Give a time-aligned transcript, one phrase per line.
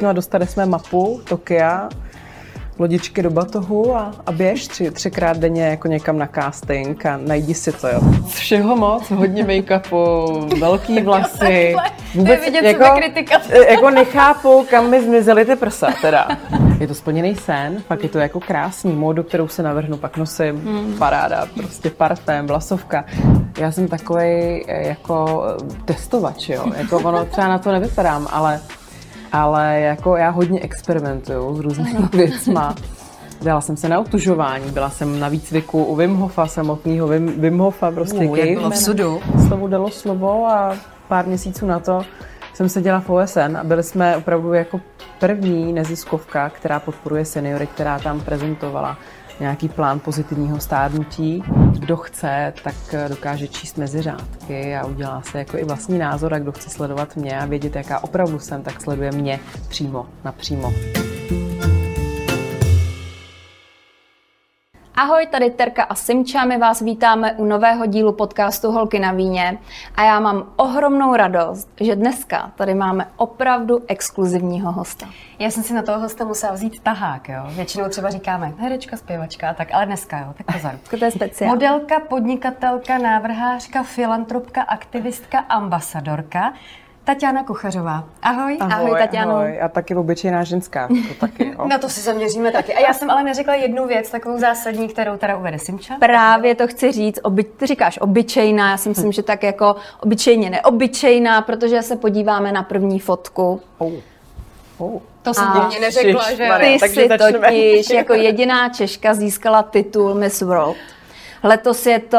[0.00, 1.88] No a dostali jsme mapu Tokia,
[2.78, 7.54] lodičky do batohu a, a běž tři, třikrát denně jako někam na casting a najdi
[7.54, 8.00] si to, jo.
[8.26, 11.74] Z všeho moc, hodně make-upu, velký vlasy.
[12.14, 13.40] Vůbec vidět jako, kritika.
[13.68, 16.28] jako nechápu, kam mi zmizely ty prsa teda.
[16.80, 20.60] Je to splněný sen, pak je to jako krásný módu, kterou se navrhnu, pak nosím
[20.60, 20.94] hmm.
[20.98, 23.04] paráda, prostě parfém, vlasovka.
[23.58, 25.44] Já jsem takový jako
[25.84, 26.64] testovač, jo.
[26.76, 28.60] Jako ono třeba na to nevypadám, ale
[29.32, 32.74] ale jako já hodně experimentuju s různými věcma.
[33.42, 37.58] Dala jsem se na otužování, byla jsem na výcviku u Wim Hofa samotného, Wim, Wim
[37.58, 39.20] Hofa prostě uh, jak bylo v sudu.
[39.48, 40.76] Slovo dalo slovo a
[41.08, 42.02] pár měsíců na to
[42.54, 44.80] jsem seděla v OSN a byli jsme opravdu jako
[45.18, 48.98] první neziskovka, která podporuje seniory, která tam prezentovala
[49.40, 51.42] nějaký plán pozitivního stárnutí.
[51.78, 52.74] Kdo chce, tak
[53.08, 57.16] dokáže číst mezi řádky a udělá se jako i vlastní názor a kdo chce sledovat
[57.16, 60.72] mě a vědět, jaká opravdu jsem, tak sleduje mě přímo, napřímo.
[64.96, 69.58] Ahoj, tady Terka a Simča, my vás vítáme u nového dílu podcastu Holky na víně
[69.94, 75.06] a já mám ohromnou radost, že dneska tady máme opravdu exkluzivního hosta.
[75.38, 77.42] Já jsem si na toho hosta musela vzít tahák, jo.
[77.48, 80.78] Většinou třeba říkáme herečka, zpěvačka tak, ale dneska, jo, tak pozor.
[80.98, 81.50] to je speciál.
[81.50, 86.52] Modelka, podnikatelka, návrhářka, filantropka, aktivistka, ambasadorka,
[87.04, 88.04] Tatiana Kuchařová.
[88.22, 88.56] Ahoj.
[88.60, 89.34] Ahoj, ahoj Tatiano.
[89.34, 89.60] Ahoj.
[89.62, 90.88] A taky obyčejná ženská.
[90.88, 91.66] To taky, jo.
[91.66, 92.74] Na to si zaměříme taky.
[92.74, 95.94] A já jsem ale neřekla jednu věc, takovou zásadní, kterou teda uvede Simča.
[96.00, 97.18] Právě to chci říct.
[97.22, 102.52] Oby, ty říkáš obyčejná, já si myslím, že tak jako obyčejně neobyčejná, protože se podíváme
[102.52, 103.60] na první fotku.
[103.78, 103.92] Oh.
[104.78, 105.00] Oh.
[105.22, 110.76] To jsem mě neřekla, že Ty si totiž jako jediná Češka získala titul Miss World.
[111.42, 112.18] Letos je to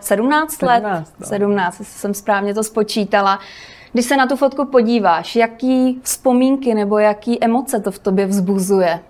[0.00, 0.82] 17, 17 let?
[1.20, 1.26] No.
[1.26, 3.38] 17, jsem správně to spočítala.
[3.92, 9.00] Když se na tu fotku podíváš, jaký vzpomínky nebo jaký emoce to v tobě vzbuzuje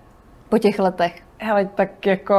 [0.48, 1.22] po těch letech?
[1.39, 2.34] Hele, tak jako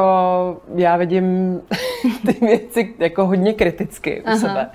[0.76, 1.62] já vidím
[2.26, 4.38] ty věci jako hodně kriticky u Aha.
[4.38, 4.70] sebe.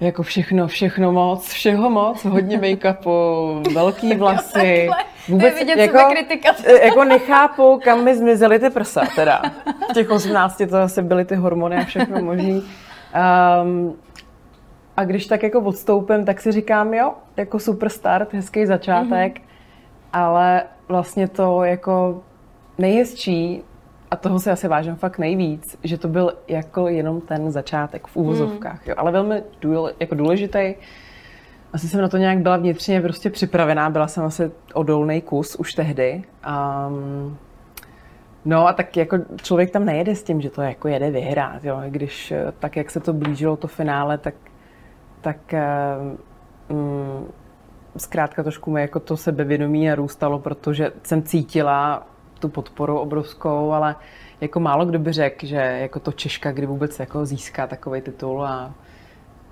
[0.00, 4.90] Jako všechno, všechno moc, všeho moc, hodně make-upu, velký vlasy.
[5.28, 6.54] Vůbec vidět jako, kritika.
[6.82, 9.42] jako nechápu, kam mi zmizely ty prsa teda.
[9.90, 12.62] V těch 18 to asi byly ty hormony a všechno možný.
[13.62, 13.96] Um,
[14.96, 19.42] a když tak jako odstoupím, tak si říkám, jo, jako super start, hezký začátek, mm-hmm.
[20.12, 22.22] ale vlastně to jako
[22.78, 23.62] nejhezčí,
[24.10, 28.16] a toho si asi vážím fakt nejvíc, že to byl jako jenom ten začátek v
[28.16, 28.90] úvozovkách, mm.
[28.90, 30.74] jo, ale velmi důle, jako důležitý.
[31.72, 35.74] Asi jsem na to nějak byla vnitřně prostě připravená, byla jsem asi odolný kus už
[35.74, 36.22] tehdy.
[36.88, 37.36] Um,
[38.46, 41.82] No a tak jako člověk tam nejede s tím, že to jako jede vyhrát, jo.
[41.88, 44.34] Když tak, jak se to blížilo to finále, tak
[45.24, 45.54] tak
[46.68, 47.26] mm,
[47.96, 52.06] zkrátka trošku mi jako to sebevědomí narůstalo, protože jsem cítila
[52.38, 53.96] tu podporu obrovskou, ale
[54.40, 58.46] jako málo kdo by řekl, že jako to Češka, kdy vůbec jako získá takový titul
[58.46, 58.74] a,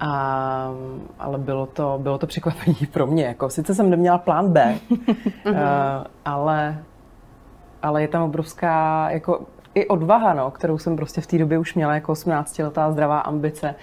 [0.00, 0.70] a,
[1.18, 3.24] ale bylo to, bylo to překvapení pro mě.
[3.24, 4.98] Jako, sice jsem neměla plán B, uh,
[6.24, 6.78] ale,
[7.82, 9.40] ale je tam obrovská jako
[9.74, 13.74] i odvaha, no, kterou jsem prostě v té době už měla jako 18-letá zdravá ambice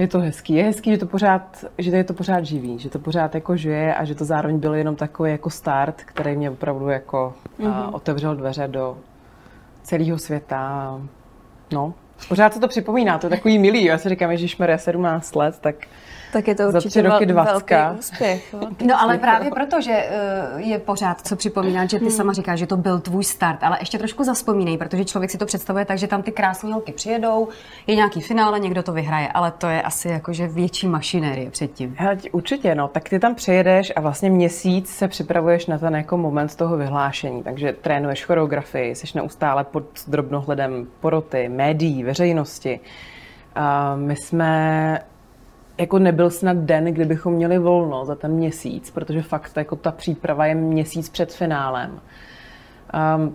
[0.00, 0.54] je to hezký.
[0.54, 3.94] Je hezký, že to pořád, že je to pořád živý, že to pořád jako žije
[3.94, 7.88] a že to zároveň byl jenom takový jako start, který mě opravdu jako mm-hmm.
[7.88, 8.98] uh, otevřel dveře do
[9.82, 11.00] celého světa.
[11.72, 11.94] No,
[12.28, 13.84] pořád se to připomíná, to je takový milý.
[13.84, 15.74] Já si říkám, že je 17 let, tak
[16.32, 18.54] tak je to určitě za tři roky velký úspěch.
[18.60, 20.10] Velký no ale právě proto, že
[20.54, 22.14] uh, je pořád co připomínat, že ty hmm.
[22.14, 25.46] sama říkáš, že to byl tvůj start, ale ještě trošku zaspomínej, protože člověk si to
[25.46, 27.48] představuje tak, že tam ty krásné holky přijedou,
[27.86, 31.94] je nějaký finále, někdo to vyhraje, ale to je asi jakože větší mašinérie předtím.
[31.98, 36.16] Hele, určitě, no, tak ty tam přijedeš a vlastně měsíc se připravuješ na ten jako
[36.16, 42.80] moment toho vyhlášení, takže trénuješ choreografii, jsi neustále pod drobnohledem poroty, médií, veřejnosti.
[43.96, 45.00] My jsme
[45.80, 50.46] jako nebyl snad den, kdybychom měli volno za ten měsíc, protože fakt jako ta příprava
[50.46, 52.00] je měsíc před finálem.
[53.16, 53.34] Um,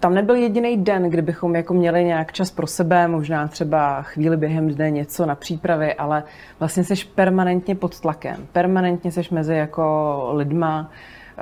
[0.00, 4.68] tam nebyl jediný den, kdybychom jako měli nějak čas pro sebe, možná třeba chvíli během
[4.68, 6.22] dne něco na přípravy, ale
[6.58, 8.36] vlastně jsi permanentně pod tlakem.
[8.52, 10.90] Permanentně jsi mezi jako lidma.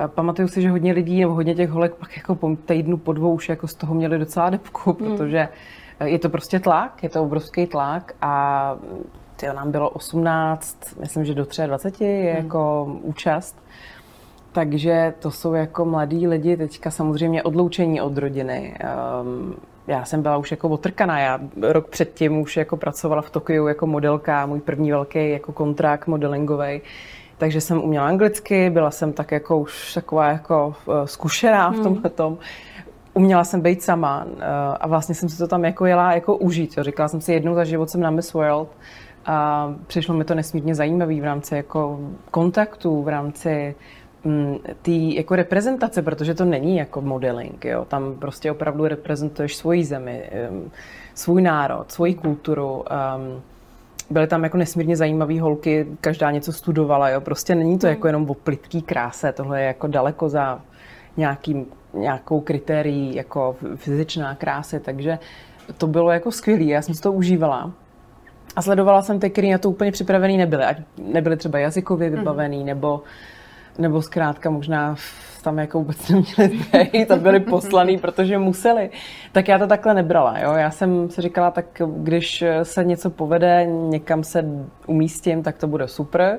[0.06, 3.34] Pamatuju si, že hodně lidí nebo hodně těch holek pak jako po týdnu, po dvou
[3.34, 5.16] už jako z toho měli docela depku, hmm.
[5.16, 5.48] protože
[6.04, 8.76] je to prostě tlak, je to obrovský tlak a
[9.36, 12.44] tyjo, nám bylo 18, myslím, že do 23 je hmm.
[12.44, 13.56] jako účast.
[14.52, 18.78] Takže to jsou jako mladí lidi, teďka samozřejmě odloučení od rodiny.
[19.22, 23.66] Um, já jsem byla už jako otrkaná, já rok předtím už jako pracovala v Tokiu
[23.66, 26.80] jako modelka, můj první velký jako kontrakt modelingový.
[27.38, 32.10] takže jsem uměla anglicky, byla jsem tak jako už taková jako eh, zkušená v tomhle
[32.10, 32.38] tom.
[33.14, 34.44] Uměla jsem být sama eh,
[34.80, 36.76] a vlastně jsem si to tam jako jela jako užít.
[36.76, 36.84] Jo.
[36.84, 38.68] Říkala jsem si jednou za život jsem na Miss World
[39.26, 42.00] a přišlo mi to nesmírně zajímavé v rámci jako
[42.30, 43.74] kontaktů, v rámci
[44.24, 47.84] mm, té jako reprezentace, protože to není jako modeling, jo.
[47.84, 50.30] Tam prostě opravdu reprezentuješ svoji zemi,
[51.14, 52.84] svůj národ, svoji kulturu.
[54.10, 57.20] Byly tam jako nesmírně zajímavé holky, každá něco studovala, jo.
[57.20, 57.94] Prostě není to hmm.
[57.96, 60.60] jako jenom o plitký kráse, tohle je jako daleko za
[61.16, 65.18] nějakým, nějakou kritérií jako fyzičná kráse, takže
[65.78, 67.72] to bylo jako skvělé, já jsem si to užívala.
[68.56, 70.64] A sledovala jsem ty, které na to úplně připravený nebyly.
[70.64, 72.18] Ať nebyly třeba jazykově mhm.
[72.18, 72.66] vybavený, mm.
[72.66, 73.02] nebo,
[73.78, 74.96] nebo zkrátka možná
[75.42, 76.60] tam jako vůbec neměli
[76.92, 78.90] být a byli poslaný, protože museli.
[79.32, 80.38] Tak já to takhle nebrala.
[80.38, 80.52] Jo?
[80.52, 84.44] Já jsem si říkala, tak když se něco povede, někam se
[84.86, 86.38] umístím, tak to bude super.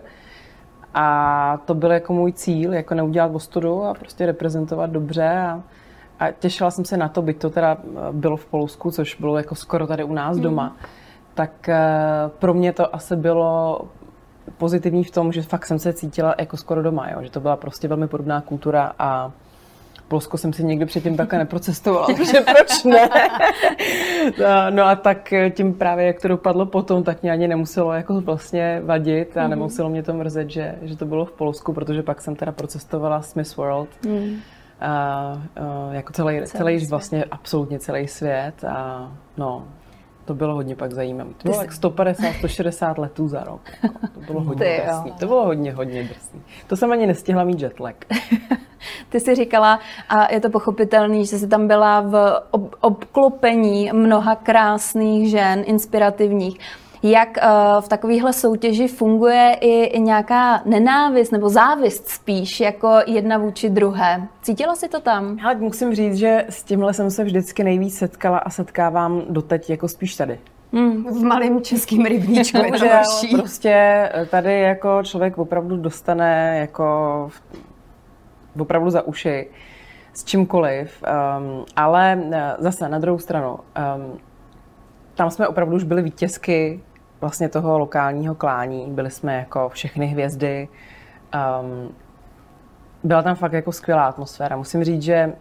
[0.94, 5.30] A to byl jako můj cíl, jako neudělat ostudu a prostě reprezentovat dobře.
[5.30, 5.64] A,
[6.20, 7.78] a těšila jsem se na to, byť to teda
[8.12, 10.44] bylo v Polsku, což bylo jako skoro tady u nás mm.
[10.44, 10.76] doma
[11.36, 11.80] tak eh,
[12.40, 13.82] pro mě to asi bylo
[14.58, 17.24] pozitivní v tom, že fakt jsem se cítila jako skoro doma, jo?
[17.24, 19.32] že to byla prostě velmi podobná kultura a
[20.08, 23.10] Polsko jsem si někdy předtím takhle neprocestovala, takže proč ne?
[24.70, 28.82] no a tak tím právě, jak to dopadlo potom, tak mě ani nemuselo jako vlastně
[28.86, 29.50] vadit a mhm.
[29.50, 33.22] nemuselo mě to mrzet, že, že to bylo v Polsku, protože pak jsem teda procestovala
[33.22, 33.90] Smith World.
[34.06, 34.36] Mm.
[34.82, 35.42] A, a,
[35.92, 39.68] jako celý, celý, celý vlastně absolutně celý svět a no,
[40.26, 41.30] to bylo hodně pak zajímavé.
[41.30, 43.62] To bylo tak 150, 160 letů za rok.
[43.84, 44.08] Jako.
[44.14, 45.12] To bylo hodně drsný.
[45.12, 46.42] To bylo hodně, hodně drsný.
[46.68, 47.96] To jsem ani nestihla mít jetlag.
[49.10, 49.80] Ty jsi říkala,
[50.10, 52.44] a je to pochopitelný, že jsi tam byla v
[52.80, 56.60] obklopení mnoha krásných žen, inspirativních.
[57.08, 57.48] Jak eh,
[57.82, 64.28] v takovéhle soutěži funguje i nějaká nenávist nebo závist spíš jako jedna vůči druhé?
[64.42, 65.38] Cítila jsi to tam?
[65.46, 69.88] Ale musím říct, že s tímhle jsem se vždycky nejvíc setkala a setkávám doteď jako
[69.88, 70.40] spíš tady.
[70.74, 71.04] Hmm.
[71.04, 73.36] V malém českým rybníčku je to horší.
[73.38, 77.30] Prostě tady jako člověk opravdu dostane jako
[78.60, 79.48] opravdu za uši
[80.14, 84.20] s čímkoliv, um, ale eh, zase na druhou stranu, um,
[85.16, 86.82] tam jsme opravdu už byli vítězky
[87.22, 88.86] vlastně toho lokálního klání.
[88.90, 90.68] Byli jsme jako všechny hvězdy.
[91.62, 91.96] Um,
[93.04, 94.58] byla tam fakt jako skvělá atmosféra.
[94.58, 95.34] Musím říct, že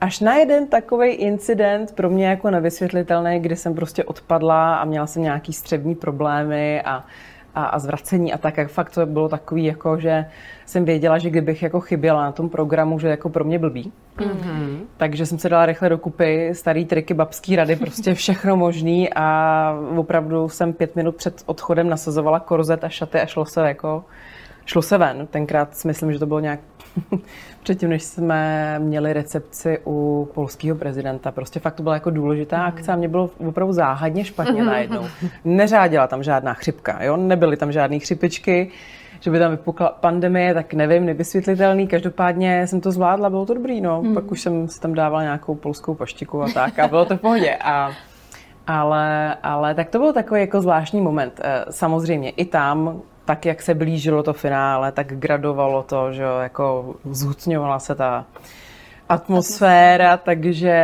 [0.00, 5.06] až na jeden takový incident pro mě jako nevysvětlitelný, kdy jsem prostě odpadla a měla
[5.06, 7.04] jsem nějaký střevní problémy a
[7.58, 10.26] a, a zvracení a tak, jak fakt to bylo takový, jako, že
[10.66, 13.92] jsem věděla, že kdybych jako chyběla na tom programu, že jako pro mě blbý.
[14.16, 14.78] Mm-hmm.
[14.96, 20.48] Takže jsem se dala rychle dokupy starý triky, babský rady, prostě všechno možný a opravdu
[20.48, 24.04] jsem pět minut před odchodem nasazovala korzet a šaty a šlo se jako
[24.64, 25.26] šlo se ven.
[25.26, 26.60] Tenkrát si myslím, že to bylo nějak
[27.62, 31.32] předtím, než jsme měli recepci u polského prezidenta.
[31.32, 32.66] Prostě fakt to byla jako důležitá mhm.
[32.66, 34.66] akce a mě bylo opravdu záhadně špatně mhm.
[34.66, 35.06] najednou.
[35.44, 37.16] Neřádila tam žádná chřipka, jo?
[37.16, 38.70] nebyly tam žádné chřipičky,
[39.20, 41.86] že by tam vypukla pandemie, tak nevím, nevysvětlitelný.
[41.88, 44.02] Každopádně jsem to zvládla, bylo to dobrý, no.
[44.02, 44.14] Mm.
[44.14, 47.20] Pak už jsem si tam dávala nějakou polskou paštiku a tak a bylo to v
[47.20, 47.56] pohodě.
[47.56, 47.90] A,
[48.66, 51.40] ale, ale tak to byl takový jako zvláštní moment.
[51.44, 56.94] Eh, samozřejmě i tam tak, jak se blížilo to finále, tak gradovalo to, že jako
[57.10, 58.26] zhucňovala se ta
[59.08, 60.76] atmosféra, takže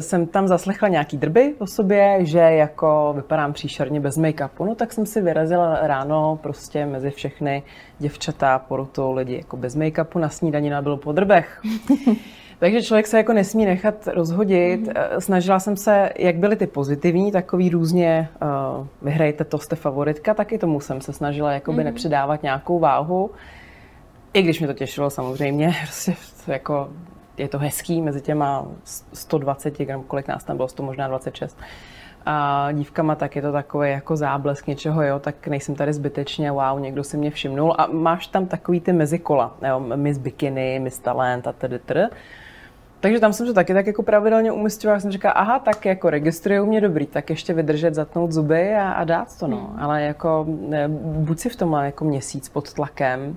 [0.00, 4.92] jsem tam zaslechla nějaký drby o sobě, že jako vypadám příšerně bez make-upu, no tak
[4.92, 7.62] jsem si vyrazila ráno prostě mezi všechny
[7.98, 11.62] děvčata, porotu lidi jako bez make-upu na snídaní na byl po drbech.
[12.58, 14.80] Takže člověk se jako nesmí nechat rozhodit.
[14.80, 15.18] Mm-hmm.
[15.18, 20.52] Snažila jsem se, jak byly ty pozitivní, takový různě uh, vyhrajte to, jste favoritka, tak
[20.52, 21.84] i tomu jsem se snažila jakoby mm-hmm.
[21.84, 23.30] nepřidávat nějakou váhu.
[24.32, 26.88] I když mě to těšilo samozřejmě, prostě jako
[27.36, 28.66] je to hezký mezi těma
[29.12, 29.74] 120,
[30.06, 31.58] kolik nás tam bylo, 100, možná 26
[32.26, 36.80] a dívkama, tak je to takový jako záblesk něčeho, jo, tak nejsem tady zbytečně, wow,
[36.80, 41.46] někdo si mě všimnul a máš tam takový ty mezikola, jo, Miss Bikini, Miss Talent
[41.46, 42.02] a tedy, tedy.
[43.06, 46.60] Takže tam jsem to taky tak jako pravidelně umistovala, jsem říkala, aha, tak jako registrují
[46.60, 49.56] mě dobrý, tak ještě vydržet, zatnout zuby a, a dát to, no.
[49.56, 49.82] Hmm.
[49.82, 50.46] Ale jako
[50.98, 53.36] buď si v tom jako měsíc pod tlakem,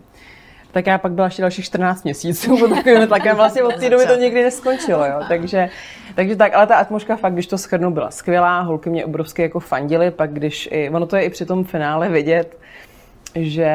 [0.71, 4.05] tak já pak byla ještě dalších 14 měsíců pod takovým tlakem, vlastně od té doby
[4.05, 5.19] to nikdy neskončilo, jo.
[5.27, 5.69] Takže,
[6.15, 9.59] takže tak, ale ta atmosféra fakt, když to schrnu, byla skvělá, holky mě obrovsky jako
[9.59, 12.57] fandily, pak když i, ono to je i při tom finále vidět,
[13.35, 13.71] že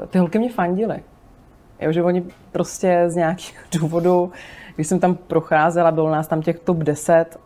[0.00, 1.02] uh, ty holky mě fandily.
[1.80, 4.32] Jo, že oni prostě z nějakého důvodu
[4.74, 7.40] když jsem tam procházela, bylo nás tam těch top 10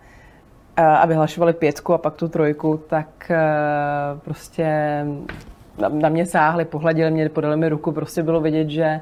[0.76, 3.38] eh, a vyhlašovali pětku a pak tu trojku, tak eh,
[4.24, 4.66] prostě
[5.90, 9.00] na, mě sáhli, pohladili mě, podali mi ruku, prostě bylo vidět, že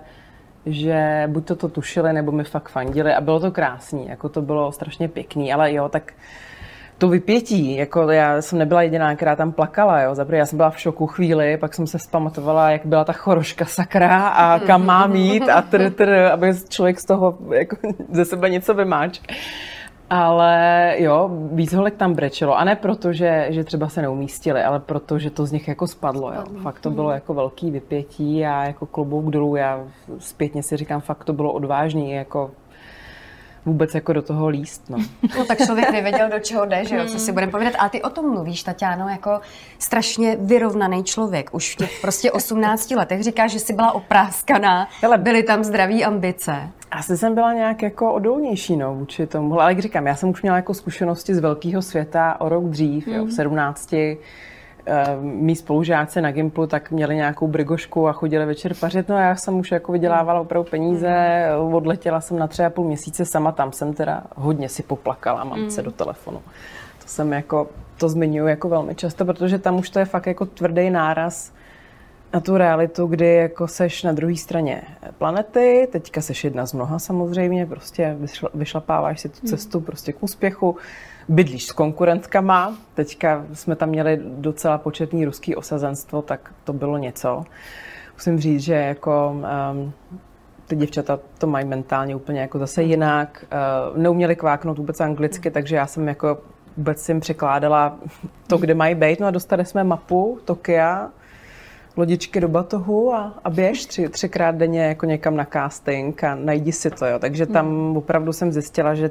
[0.68, 4.42] že buď to to tušili, nebo mi fakt fandili a bylo to krásný, jako to
[4.42, 6.12] bylo strašně pěkný, ale jo, tak
[6.98, 10.14] to vypětí, jako já jsem nebyla jediná, která tam plakala, jo.
[10.14, 13.64] Zaprvé já jsem byla v šoku chvíli, pak jsem se vzpamatovala, jak byla ta choroška
[13.64, 17.76] sakra a kam mám jít a tr, tr, aby člověk z toho jako
[18.10, 19.20] ze sebe něco vymáč.
[20.10, 22.58] Ale jo, víc holek tam brečelo.
[22.58, 25.86] A ne proto, že, že třeba se neumístili, ale proto, že to z nich jako
[25.86, 26.32] spadlo.
[26.32, 26.44] Jo.
[26.62, 29.56] Fakt to bylo jako velký vypětí a jako klobouk dolů.
[29.56, 29.80] Já
[30.18, 32.12] zpětně si říkám, fakt to bylo odvážný.
[32.12, 32.50] Jako
[33.66, 34.90] vůbec jako do toho líst.
[34.90, 34.98] No,
[35.38, 37.74] no tak člověk nevěděl, do čeho jde, že jo, co si budeme povídat.
[37.78, 39.40] A ty o tom mluvíš, Tatiano, jako
[39.78, 41.54] strašně vyrovnaný člověk.
[41.54, 46.04] Už v těch prostě 18 letech říkáš, že jsi byla opráskaná, Ale byly tam zdraví
[46.04, 46.68] ambice.
[46.90, 49.60] Asi jsem byla nějak jako odolnější no, vůči tomu.
[49.60, 53.06] Ale jak říkám, já jsem už měla jako zkušenosti z velkého světa o rok dřív,
[53.06, 53.14] mm.
[53.14, 54.16] jo, v 17 Eh,
[55.20, 59.08] mý spolužáci na Gimplu tak měli nějakou brigošku a chodili večer pařit.
[59.08, 62.84] No a já jsem už jako vydělávala opravdu peníze, odletěla jsem na tři a půl
[62.84, 65.84] měsíce sama, tam jsem teda hodně si poplakala mamce mm.
[65.84, 66.38] do telefonu.
[67.02, 70.46] To jsem jako, to zmiňuji jako velmi často, protože tam už to je fakt jako
[70.46, 71.52] tvrdý náraz
[72.34, 74.82] na tu realitu, kdy jako seš na druhé straně
[75.18, 78.16] planety, teďka seš jedna z mnoha samozřejmě, prostě
[78.54, 79.48] vyšlapáváš si tu mm.
[79.48, 80.76] cestu prostě k úspěchu,
[81.28, 87.44] bydlíš s konkurentkama, teďka jsme tam měli docela početný ruský osazenstvo, tak to bylo něco.
[88.14, 89.36] Musím říct, že jako
[89.72, 89.92] um,
[90.66, 93.44] ty děvčata to mají mentálně úplně jako zase jinak.
[93.92, 96.38] Uh, neuměli kváknout vůbec anglicky, takže já jsem jako
[96.76, 97.98] vůbec jim překládala
[98.46, 99.20] to, kde mají být.
[99.20, 101.10] No a dostali jsme mapu Tokia,
[101.96, 106.72] lodičky do batohu a, a běž tři, třikrát denně jako někam na casting a najdi
[106.72, 107.06] si to.
[107.06, 107.18] Jo.
[107.18, 109.10] Takže tam opravdu jsem zjistila, že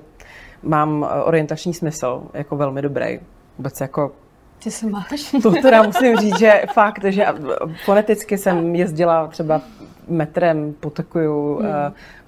[0.66, 3.20] mám eh, orientační smysl jako velmi dobrý.
[3.58, 4.12] Vůbec jako
[4.64, 5.36] ty se máš.
[5.44, 7.26] To teda musím říct, že fakt, že
[7.86, 9.62] foneticky jsem jezdila třeba
[10.08, 11.68] metrem, potekuju hmm.
[11.68, 11.74] uh,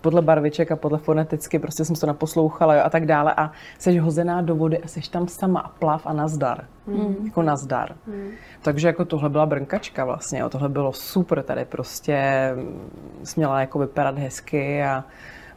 [0.01, 3.97] podle barviček a podle foneticky, prostě jsem to naposlouchala jo, a tak dále a jsi
[3.97, 6.65] hozená do vody a jsi tam sama a plav a nazdar.
[6.87, 7.15] Hmm.
[7.25, 7.95] Jako nazdar.
[8.07, 8.29] Hmm.
[8.61, 12.51] Takže jako tohle byla brnkačka vlastně, jo, tohle bylo super tady prostě,
[13.23, 15.03] směla jako vypadat hezky a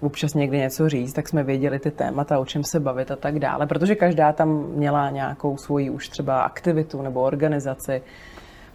[0.01, 3.39] občas někdy něco říct, tak jsme věděli ty témata, o čem se bavit a tak
[3.39, 8.03] dále, protože každá tam měla nějakou svoji už třeba aktivitu nebo organizaci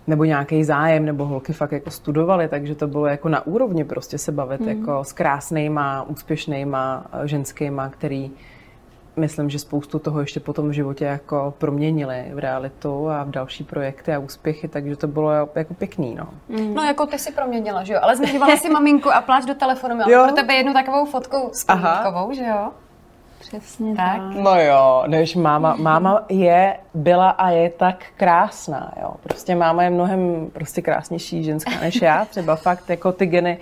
[0.07, 4.17] nebo nějaký zájem, nebo holky fakt jako studovali, takže to bylo jako na úrovni prostě
[4.17, 4.67] se bavit mm.
[4.67, 8.31] jako s krásnýma, úspěšnýma ženskýma, který
[9.17, 13.63] myslím, že spoustu toho ještě potom v životě jako proměnili v realitu a v další
[13.63, 16.27] projekty a úspěchy, takže to bylo jako pěkný, no.
[16.49, 16.73] Mm.
[16.73, 17.99] No jako ty si proměnila, že jo?
[18.03, 20.23] Ale zmiňovala si maminku a pláč do telefonu, jo?
[20.23, 22.29] pro tebe jednu takovou fotku s Aha.
[22.31, 22.71] že jo?
[23.39, 24.17] Přesně tak.
[24.17, 24.35] tak.
[24.35, 29.11] No jo, než máma, máma je, byla a je tak krásná, jo.
[29.23, 33.57] Prostě máma je mnohem prostě krásnější ženská než já, třeba fakt jako ty geny,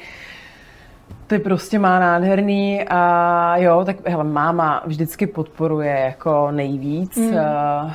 [1.27, 7.17] ty prostě má nádherný a jo, tak hele, máma vždycky podporuje jako nejvíc.
[7.17, 7.27] Mm.
[7.27, 7.91] Uh,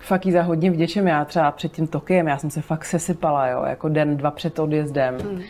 [0.00, 1.08] fakt jí za hodně vděčím.
[1.08, 4.58] Já třeba před tím Tokiem, já jsem se fakt sesypala, jo, jako den, dva před
[4.58, 5.14] odjezdem.
[5.14, 5.40] Mm.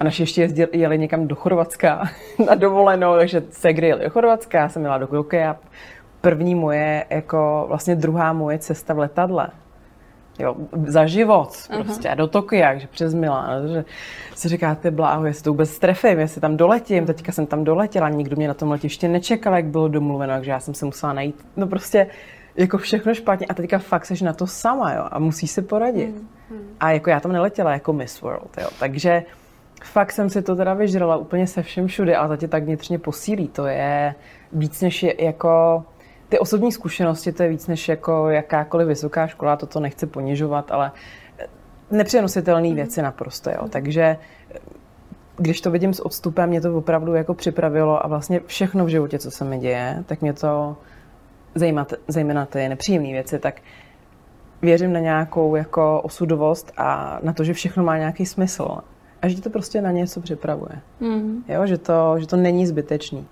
[0.00, 2.08] A naši ještě jezdili, jeli někam do Chorvatska
[2.48, 5.56] na dovolenou, takže se jeli do Chorvatska, já jsem jela do Tokea.
[6.20, 9.48] První moje, jako vlastně druhá moje cesta v letadle
[10.38, 11.48] jo, za život
[11.82, 12.16] prostě uh-huh.
[12.16, 13.84] do Tokia, že přes Milán, že
[14.34, 18.36] si říkáte bláho, jestli to vůbec strefím, jestli tam doletím, teďka jsem tam doletěla, nikdo
[18.36, 21.66] mě na tom letiště nečekal, jak bylo domluveno, takže já jsem se musela najít, no
[21.66, 22.06] prostě
[22.56, 26.16] jako všechno špatně a teďka fakt seš na to sama, jo, a musíš si poradit.
[26.16, 26.58] Uh-huh.
[26.80, 29.22] A jako já tam neletěla jako Miss World, jo, takže
[29.84, 32.98] fakt jsem si to teda vyžrala úplně se všem všude, ale to tě tak vnitřně
[32.98, 34.14] posílí, to je
[34.52, 35.84] víc než je, jako
[36.32, 40.92] ty osobní zkušenosti, to je víc než jako jakákoliv vysoká škola, toto nechci ponižovat, ale
[41.90, 42.76] nepřenositelné mhm.
[42.76, 43.68] věci naprosto, jo.
[43.68, 44.16] Takže
[45.36, 49.18] když to vidím s odstupem, mě to opravdu jako připravilo a vlastně všechno v životě,
[49.18, 50.76] co se mi děje, tak mě to
[51.54, 53.60] zajímá, zejména ty nepříjemné věci, tak
[54.62, 58.78] věřím na nějakou jako osudovost a na to, že všechno má nějaký smysl
[59.22, 60.80] a že to prostě na něco připravuje.
[61.00, 61.44] Mm.
[61.48, 63.26] Jo, že to, že to není zbytečný.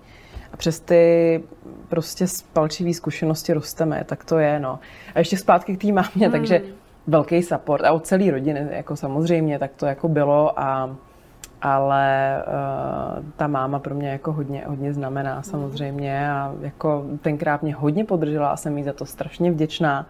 [0.52, 1.42] A přes ty
[1.88, 4.78] prostě spalčivý zkušenosti rosteme, tak to je, no.
[5.14, 6.33] A ještě zpátky k té mámě, hmm.
[6.33, 6.62] takže
[7.07, 10.97] velký support a od celé rodiny, jako samozřejmě, tak to jako bylo a
[11.62, 15.42] ale uh, ta máma pro mě jako hodně, hodně znamená hmm.
[15.42, 20.07] samozřejmě a jako tenkrát mě hodně podržela a jsem jí za to strašně vděčná,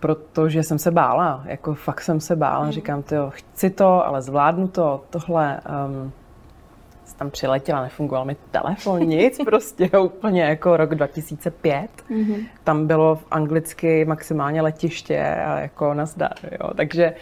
[0.00, 2.72] protože jsem se bála, jako fakt jsem se bála, hmm.
[2.72, 6.12] říkám, to chci to, ale zvládnu to, tohle, um,
[7.12, 11.90] tam přiletěla, nefungoval mi telefon, nic, prostě úplně jako rok 2005.
[12.10, 12.46] Mm-hmm.
[12.64, 16.70] Tam bylo v anglicky maximálně letiště a jako nazdar, jo.
[16.76, 17.14] Takže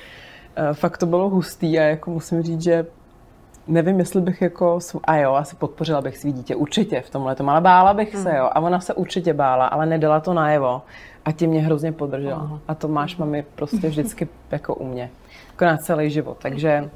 [0.59, 2.87] Uh, fakt to bylo hustý a jako musím říct, že
[3.67, 7.49] nevím, jestli bych jako, a jo, asi podpořila bych svý dítě, určitě v tomhle tom,
[7.49, 10.83] ale bála bych se, jo, a ona se určitě bála, ale nedala to najevo
[11.25, 12.47] a tím mě hrozně podržela.
[12.47, 12.59] Uh-huh.
[12.69, 15.11] A to máš mami prostě vždycky jako u mě,
[15.51, 16.91] jako na celý život, takže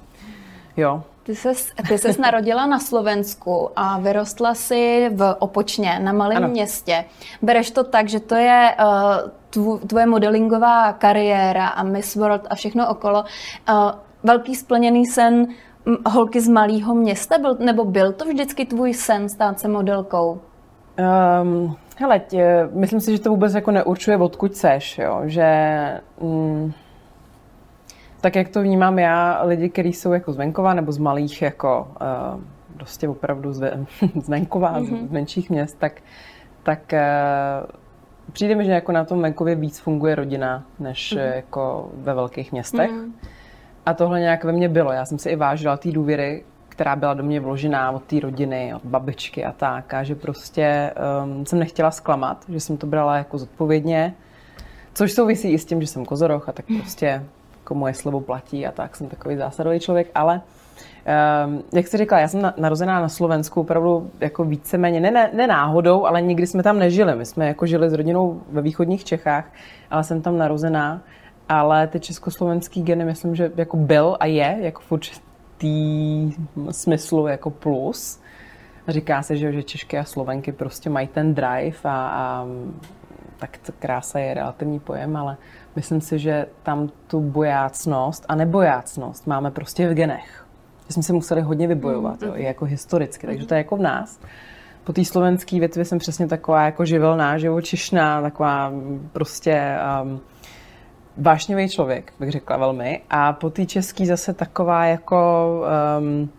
[0.76, 1.02] jo.
[1.22, 6.48] Ty ses, ty ses narodila na Slovensku a vyrostla si v Opočně, na malém ano.
[6.48, 7.04] městě.
[7.42, 8.74] Bereš to tak, že to je
[9.54, 13.24] uh, tvoje modelingová kariéra a Miss World a všechno okolo.
[13.68, 13.90] Uh,
[14.22, 15.46] velký splněný sen
[16.06, 20.40] holky z malého města, byl, nebo byl to vždycky tvůj sen stát se modelkou?
[21.42, 25.20] Um, hele, tě, myslím si, že to vůbec jako neurčuje, odkud seš, jo?
[25.24, 25.50] že
[26.20, 26.72] mm,
[28.26, 31.88] tak jak to vnímám já, lidi, kteří jsou jako z venkova nebo z malých jako
[32.34, 32.40] uh,
[32.74, 33.72] prostě opravdu z,
[34.22, 34.86] z venkova, mm-hmm.
[34.86, 35.08] z, mhm.
[35.08, 36.00] z menších měst, tak,
[36.62, 37.70] tak uh,
[38.32, 41.34] přijde mi, že jako na tom venkově víc funguje rodina, než mm-hmm.
[41.34, 42.90] jako ve velkých městech.
[42.90, 43.12] Mm-hmm.
[43.86, 44.92] A tohle nějak ve mně bylo.
[44.92, 48.74] Já jsem si i vážila té důvěry, která byla do mě vložená od té rodiny,
[48.74, 49.94] od babičky a tak.
[49.94, 54.14] A že prostě um, jsem nechtěla zklamat, že jsem to brala jako zodpovědně.
[54.94, 57.22] Což souvisí i s tím, že jsem kozoroch a tak prostě
[57.66, 60.40] jako moje slovo platí a tak jsem takový zásadový člověk, ale
[61.46, 65.30] Um, jak jsi říkala, já jsem na, narozená na Slovensku opravdu jako víceméně, ne, ne,
[65.32, 67.16] ne náhodou, ale nikdy jsme tam nežili.
[67.16, 69.44] My jsme jako žili s rodinou ve východních Čechách,
[69.90, 71.00] ale jsem tam narozená
[71.48, 76.32] ale ty československý geny myslím, že jako byl a je jako v určitý
[76.70, 78.20] smyslu jako plus.
[78.88, 82.46] Říká se, že, že Češky a Slovenky prostě mají ten drive a, a
[83.38, 85.36] tak krása je relativní pojem, ale
[85.76, 90.46] myslím si, že tam tu bojácnost a nebojácnost máme prostě v genech.
[90.86, 93.76] Že jsme se museli hodně vybojovat, mm, jo, i jako historicky, takže to je jako
[93.76, 94.20] v nás.
[94.84, 98.72] Po té slovenské větvi jsem přesně taková jako živelná, živočišná, taková
[99.12, 100.20] prostě um,
[101.16, 103.02] vášnivý člověk, bych řekla velmi.
[103.10, 105.50] A po té český zase taková jako
[105.98, 106.30] um,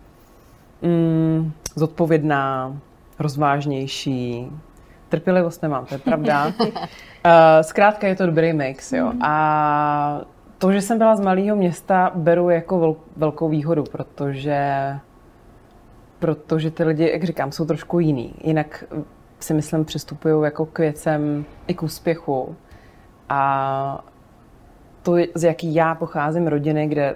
[0.81, 2.77] mm, zodpovědná,
[3.19, 4.51] rozvážnější.
[5.09, 6.45] Trpělivost nemám, to je pravda.
[6.47, 6.53] uh,
[7.61, 9.11] zkrátka je to dobrý mix, jo.
[9.13, 9.23] Mm.
[9.23, 10.21] A
[10.57, 14.93] to, že jsem byla z malého města, beru jako vel, velkou výhodu, protože
[16.19, 18.33] protože ty lidi, jak říkám, jsou trošku jiný.
[18.43, 18.83] Jinak
[19.39, 22.55] si myslím, přistupují jako k věcem i k úspěchu.
[23.29, 24.05] A
[25.03, 27.15] to, z jaký já pocházím rodiny, kde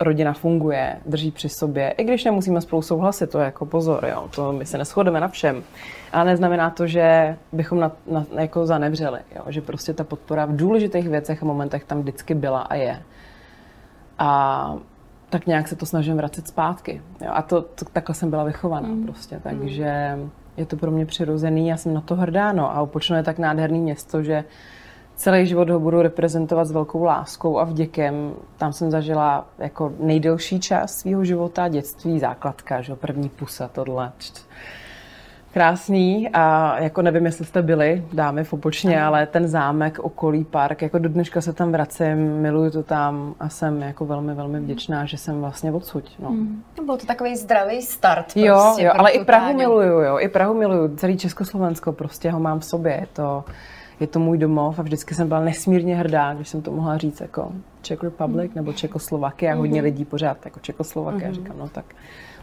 [0.00, 4.28] rodina funguje, drží při sobě, i když nemusíme spolu souhlasit, to je jako pozor, jo,
[4.34, 5.62] to my se neschodeme na všem.
[6.12, 10.56] Ale neznamená to, že bychom na, na, jako zanebřeli, jo, že prostě ta podpora v
[10.56, 13.02] důležitých věcech a momentech tam vždycky byla a je.
[14.18, 14.74] A
[15.30, 17.02] tak nějak se to snažím vracet zpátky.
[17.20, 19.04] Jo, a to, to, takhle jsem byla vychovaná mm.
[19.04, 20.30] prostě, takže mm.
[20.56, 22.76] je to pro mě přirozený, já jsem na to hrdá, no.
[22.76, 24.44] A Opočno je tak nádherný město, že
[25.16, 28.32] celý život ho budu reprezentovat s velkou láskou a vděkem.
[28.56, 34.12] Tam jsem zažila jako nejdelší část svého života, dětství, základka, že první pusa, tohle.
[35.52, 40.82] Krásný a jako nevím, jestli jste byli, dámy v Opočně, ale ten zámek, okolí, park,
[40.82, 45.04] jako do dneška se tam vracím, miluju to tam a jsem jako velmi, velmi vděčná,
[45.04, 46.04] že jsem vlastně odsud.
[46.18, 46.30] No.
[46.30, 46.62] Mm.
[46.86, 48.24] Byl to takový zdravý start.
[48.24, 52.40] Prostě jo, jo ale i Prahu miluju, jo, i Prahu miluju, celý Československo prostě ho
[52.40, 53.44] mám v sobě, to
[54.00, 57.20] je to můj domov a vždycky jsem byla nesmírně hrdá, když jsem to mohla říct
[57.20, 57.52] jako
[57.82, 58.56] Czech Republic mm.
[58.56, 59.54] nebo Čekoslovakia.
[59.54, 59.58] Mm-hmm.
[59.58, 61.30] Hodně lidí pořád jako Čekoslovakia.
[61.30, 61.34] Mm-hmm.
[61.34, 61.84] Říkám, no tak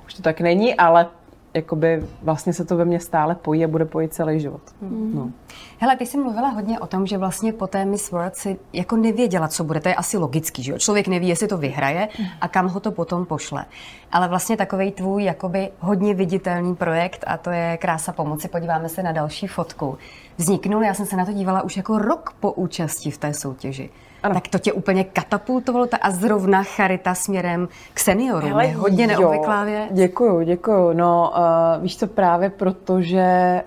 [0.05, 1.07] už to tak není, ale
[1.53, 4.61] jakoby vlastně se to ve mně stále pojí a bude pojít celý život.
[4.81, 5.11] Mm.
[5.15, 5.31] No.
[5.79, 8.95] Hele, ty jsi mluvila hodně o tom, že vlastně po té Miss World si jako
[8.95, 9.79] nevěděla, co bude.
[9.79, 10.77] To je asi logický, že jo?
[10.77, 12.07] Člověk neví, jestli to vyhraje
[12.41, 13.65] a kam ho to potom pošle.
[14.11, 18.47] Ale vlastně takový tvůj jakoby hodně viditelný projekt a to je Krása pomoci.
[18.47, 19.97] Podíváme se na další fotku.
[20.37, 23.89] Vzniknul, já jsem se na to dívala už jako rok po účasti v té soutěži.
[24.23, 24.33] Ano.
[24.35, 28.49] Tak to tě úplně katapultovalo ta a zrovna charita směrem k seniorům.
[28.49, 29.89] Hele, je hodně neobvyklá věc.
[29.91, 30.93] Děkuju, děkuju.
[30.93, 33.61] No, uh, víš to právě proto, že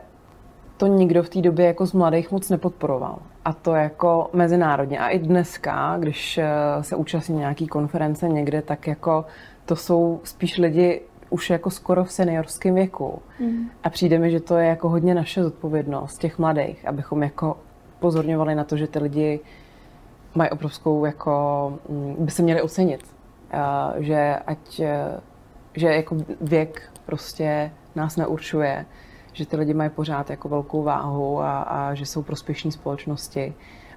[0.76, 3.18] to nikdo v té době jako z mladých moc nepodporoval.
[3.44, 4.98] A to jako mezinárodně.
[4.98, 6.48] A i dneska, když eh,
[6.80, 9.24] se účastní nějaký konference někde, tak jako
[9.64, 13.22] to jsou spíš lidi už jako skoro v seniorském věku.
[13.40, 13.70] Mm.
[13.82, 17.56] A přijde mi, že to je jako hodně naše zodpovědnost těch mladých, abychom jako
[18.00, 19.40] pozorňovali na to, že ty lidi
[20.34, 23.14] mají obrovskou, jako, mm, by se měli ocenit.
[23.52, 25.20] A že ať, eh,
[25.74, 28.86] že jako věk prostě nás neurčuje,
[29.32, 33.54] že ty lidi mají pořád jako velkou váhu a, a že jsou prospěšní společnosti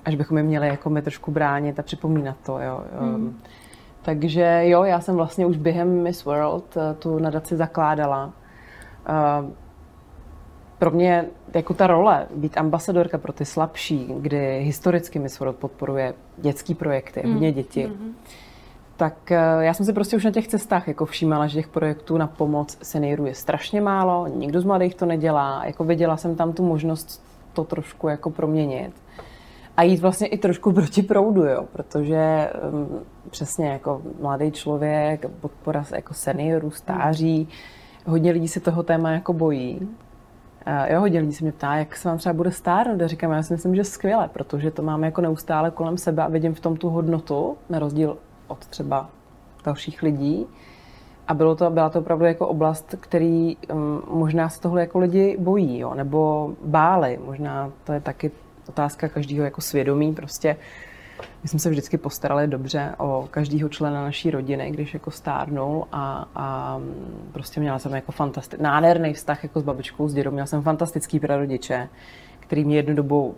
[0.08, 2.60] až bychom je měli jako my trošku bránit a připomínat to.
[2.60, 2.84] Jo.
[3.00, 3.40] Mm.
[4.02, 8.34] Takže jo, já jsem vlastně už během Miss World eh, tu nadaci zakládala.
[10.80, 16.14] Pro mě jako ta role být ambasadorka pro ty slabší, kdy historicky Miss World podporuje
[16.38, 17.34] dětské projekty, mm.
[17.34, 18.16] hodně děti, mm.
[18.98, 22.18] tak eh, já jsem si prostě už na těch cestách jako všímala, že těch projektů
[22.18, 25.66] na pomoc seniorů je strašně málo, nikdo z mladých to nedělá.
[25.66, 28.94] Jako viděla jsem tam tu možnost to trošku jako proměnit
[29.78, 35.86] a jít vlastně i trošku proti proudu, jo, protože um, přesně jako mladý člověk, podpora
[35.96, 37.50] jako seniorů, stáří,
[38.06, 39.90] hodně lidí se toho téma jako bojí.
[40.90, 43.02] Jo, hodně lidí se mě ptá, jak se vám třeba bude stárnout.
[43.02, 46.28] A říkám, já si myslím, že skvěle, protože to máme jako neustále kolem sebe a
[46.28, 49.10] vidím v tom tu hodnotu, na rozdíl od třeba
[49.66, 50.48] dalších lidí.
[51.28, 55.38] A bylo to, byla to opravdu jako oblast, který um, možná se tohle jako lidi
[55.40, 57.20] bojí, jo, nebo báli.
[57.26, 58.32] Možná to je taky
[58.70, 60.14] otázka každého jako svědomí.
[60.14, 60.56] Prostě
[61.44, 66.30] my jsme se vždycky postarali dobře o každého člena naší rodiny, když jako stárnul a,
[66.36, 66.80] a
[67.32, 70.32] prostě měla jsem jako fantastický, nádherný vztah jako s babičkou, s dědou.
[70.32, 71.90] Měla jsem fantastický prarodiče,
[72.40, 73.36] který mě jednu dobu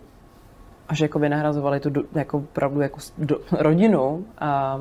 [0.88, 4.80] až jako vynahrazovali tu jako pravdu jako do, rodinu, a,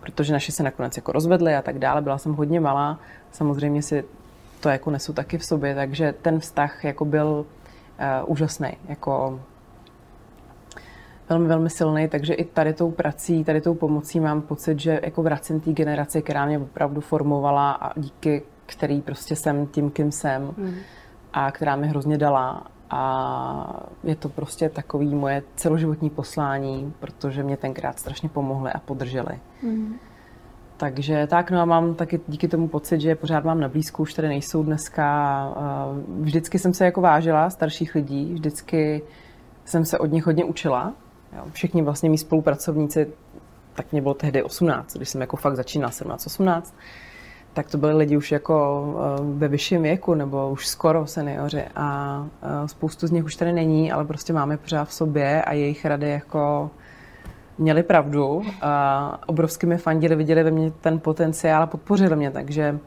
[0.00, 2.02] protože naši se nakonec jako rozvedli a tak dále.
[2.02, 2.98] Byla jsem hodně malá,
[3.30, 4.04] samozřejmě si
[4.60, 8.68] to jako nesu taky v sobě, takže ten vztah jako byl uh, úžasný.
[8.88, 9.40] Jako
[11.32, 15.22] velmi, velmi silný, takže i tady tou prací, tady tou pomocí mám pocit, že jako
[15.22, 20.42] vracím té generaci, která mě opravdu formovala a díky který prostě jsem tím, kým jsem
[20.56, 20.74] mm.
[21.32, 22.66] a která mi hrozně dala.
[22.90, 29.38] A je to prostě takový moje celoživotní poslání, protože mě tenkrát strašně pomohly a podrželi.
[29.62, 29.94] Mm.
[30.76, 34.14] Takže tak, no a mám taky díky tomu pocit, že pořád mám na blízku, už
[34.14, 35.48] tady nejsou dneska.
[36.20, 39.02] Vždycky jsem se jako vážila starších lidí, vždycky
[39.64, 40.92] jsem se od nich hodně učila
[41.36, 41.44] Jo.
[41.52, 43.06] Všichni vlastně mý spolupracovníci,
[43.74, 46.62] tak mě bylo tehdy 18, když jsem jako fakt začínala 17-18,
[47.52, 52.26] tak to byli lidi už jako eh, ve vyšším věku nebo už skoro seniori a
[52.42, 55.84] eh, spoustu z nich už tady není, ale prostě máme pořád v sobě a jejich
[55.84, 56.70] rady jako
[57.58, 62.78] měli pravdu a obrovsky mi fandili, viděli ve mně ten potenciál a podpořili mě, takže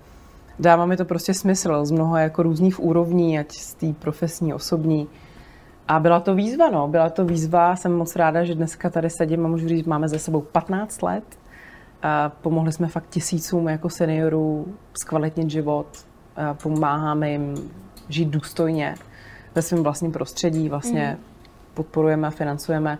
[0.59, 5.07] dává mi to prostě smysl z mnoha jako různých úrovní, ať z té profesní, osobní,
[5.87, 6.87] a byla to výzva, no.
[6.87, 7.75] Byla to výzva.
[7.75, 11.23] Jsem moc ráda, že dneska tady sedím a můžu říct, máme za sebou 15 let.
[12.01, 15.87] A pomohli jsme fakt tisícům jako seniorů zkvalitnit život.
[16.35, 17.71] A pomáháme jim
[18.09, 18.95] žít důstojně
[19.55, 20.69] ve svém vlastním prostředí.
[20.69, 21.25] Vlastně mm.
[21.73, 22.97] podporujeme a financujeme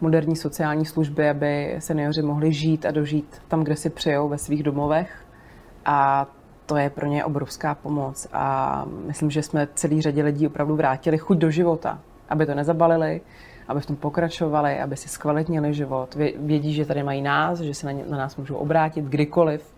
[0.00, 4.62] moderní sociální služby, aby seniori mohli žít a dožít tam, kde si přejou ve svých
[4.62, 5.24] domovech.
[5.84, 6.26] A
[6.66, 8.28] to je pro ně obrovská pomoc.
[8.32, 13.20] A myslím, že jsme celý řadě lidí opravdu vrátili chuť do života aby to nezabalili,
[13.68, 16.14] aby v tom pokračovali, aby si zkvalitnili život.
[16.36, 19.76] Vědí, že tady mají nás, že se na, ně, na nás můžou obrátit kdykoliv.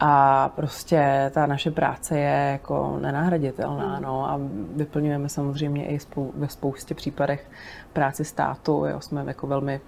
[0.00, 4.00] A prostě ta naše práce je jako nenahraditelná.
[4.00, 4.40] No, a
[4.76, 7.50] vyplňujeme samozřejmě i spou, ve spoustě případech
[7.92, 8.84] práci státu.
[8.86, 9.80] Jo, jsme jako velmi,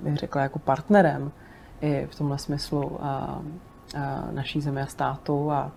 [0.00, 1.32] bych řekla, jako partnerem
[1.80, 3.40] i v tomhle smyslu a, a
[4.30, 5.52] naší země a státu.
[5.52, 5.72] A,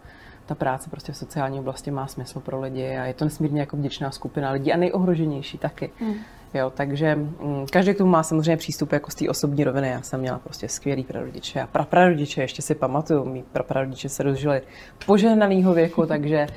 [0.45, 3.77] ta práce prostě v sociální oblasti má smysl pro lidi a je to nesmírně jako
[3.77, 5.91] vděčná skupina lidí a nejohroženější taky.
[6.01, 6.13] Mm.
[6.53, 9.87] Jo, takže mm, každý k tomu má samozřejmě přístup jako z té osobní roviny.
[9.89, 14.61] Já jsem měla prostě skvělý prarodiče a praprarodiče, ještě si pamatuju, mý praprarodiče se dožili
[15.05, 16.47] požehnanýho věku, takže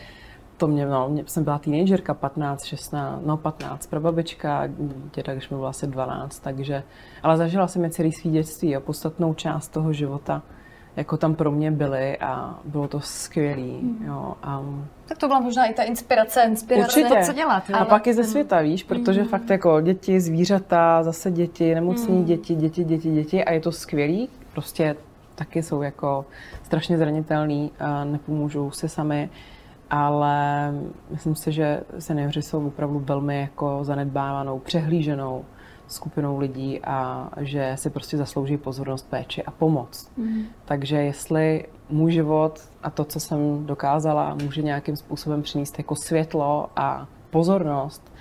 [0.56, 4.68] to mě, no, mě, jsem byla teenagerka, 15, 16, no 15, prababička,
[5.14, 6.82] děda, když mi bylo asi 12, takže,
[7.22, 10.42] ale zažila jsem je celý svý dětství a podstatnou část toho života
[10.96, 13.78] jako tam pro mě byly a bylo to skvělý.
[13.80, 14.06] Hmm.
[14.06, 14.62] Jo, a...
[15.06, 17.22] Tak to byla možná i ta inspirace, inspirace Určitě.
[17.26, 17.64] co dělat.
[17.72, 19.28] A pak i ze světa, víš, protože mm.
[19.28, 22.24] fakt jako děti, zvířata, zase děti, nemocní mm.
[22.24, 24.28] děti, děti, děti, děti a je to skvělý.
[24.52, 24.96] Prostě
[25.34, 26.24] taky jsou jako
[26.62, 29.30] strašně zranitelný, a nepomůžou si sami,
[29.90, 30.72] ale
[31.10, 35.44] myslím si, že seniori jsou opravdu velmi jako zanedbávanou, přehlíženou
[35.88, 40.10] skupinou lidí a že si prostě zaslouží pozornost, péči a pomoc.
[40.16, 40.44] Mm.
[40.64, 46.70] Takže jestli můj život a to, co jsem dokázala, může nějakým způsobem přinést jako světlo
[46.76, 48.12] a pozornost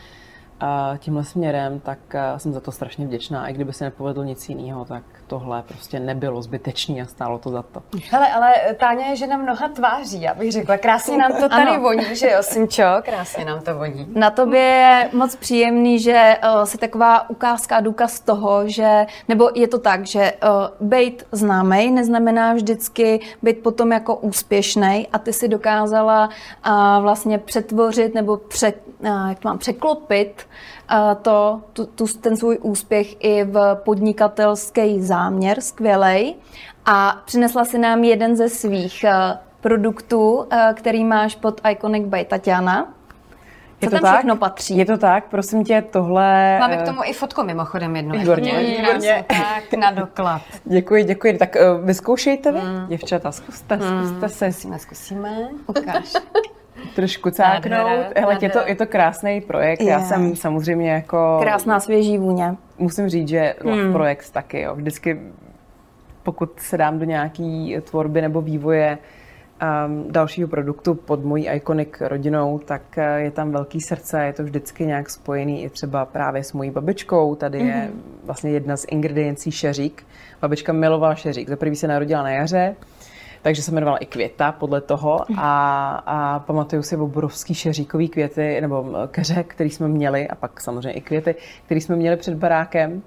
[0.97, 1.99] tímhle směrem, tak
[2.37, 3.47] jsem za to strašně vděčná.
[3.47, 7.61] I kdyby se nepovedlo nic jiného, tak tohle prostě nebylo zbytečný a stálo to za
[7.61, 7.83] to.
[8.11, 10.77] Hele, ale Táně je žena mnoha tváří, já bych řekla.
[10.77, 11.81] Krásně nám to tady ano.
[11.81, 12.83] voní, že jo, Simčo?
[13.03, 14.07] Krásně nám to voní.
[14.15, 19.67] Na tobě je moc příjemný, že uh, si taková ukázka, důkaz toho, že, nebo je
[19.67, 25.47] to tak, že uh, být známý neznamená vždycky být potom jako úspěšný a ty si
[25.47, 26.29] dokázala
[26.67, 30.47] uh, vlastně přetvořit nebo pře, uh, jak mám, překlopit
[31.21, 36.35] to, tu, tu, ten svůj úspěch i v podnikatelský záměr, skvělej.
[36.85, 42.25] A přinesla si nám jeden ze svých uh, produktů, uh, který máš pod Iconic by
[42.25, 42.93] Tatiana.
[43.83, 44.15] Co tam tak?
[44.15, 44.77] všechno patří?
[44.77, 46.59] Je to tak, prosím tě, tohle...
[46.59, 48.19] Máme k tomu i fotku mimochodem jednu.
[48.19, 49.25] Výborně, výborně.
[49.27, 50.41] Tak na doklad.
[50.65, 51.37] Děkuji, děkuji.
[51.37, 52.87] Tak vyzkoušejte vy, mm.
[52.87, 54.07] děvčata, zkuste, mm.
[54.07, 54.51] zkuste se.
[54.51, 55.29] Zkusíme, zkusíme.
[55.67, 56.13] Ukáž.
[56.95, 57.89] Trošku cáknout.
[58.15, 59.81] Hele, je to, je to krásný projekt.
[59.81, 59.89] Je.
[59.89, 61.37] Já jsem samozřejmě jako...
[61.41, 62.55] Krásná svěží vůně.
[62.77, 63.93] Musím říct, že love mm.
[63.93, 64.61] projekt taky.
[64.61, 64.75] Jo.
[64.75, 65.19] Vždycky,
[66.23, 68.97] pokud se dám do nějaký tvorby nebo vývoje,
[69.87, 74.43] um, dalšího produktu pod mojí Iconic rodinou, tak uh, je tam velký srdce, je to
[74.43, 77.35] vždycky nějak spojený i třeba právě s mojí babičkou.
[77.35, 77.67] Tady mm-hmm.
[77.67, 78.01] je mhm.
[78.23, 80.05] vlastně jedna z ingrediencí šeřík.
[80.41, 81.49] Babička milovala šeřík.
[81.49, 82.75] Za prvý se narodila na jaře,
[83.43, 88.85] takže se jmenovala i Květa podle toho a, a pamatuju si obrovský šeříkový květy, nebo
[89.11, 93.01] keře, který jsme měli a pak samozřejmě i květy, který jsme měli před barákem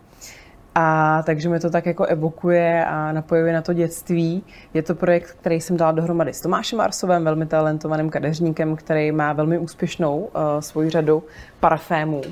[0.79, 4.42] a takže mi to tak jako evokuje a napojuje na to dětství.
[4.75, 9.33] Je to projekt, který jsem dala dohromady s Tomášem Arsovem, velmi talentovaným kadeřníkem, který má
[9.33, 11.22] velmi úspěšnou uh, svoji řadu
[11.61, 12.22] parfémů.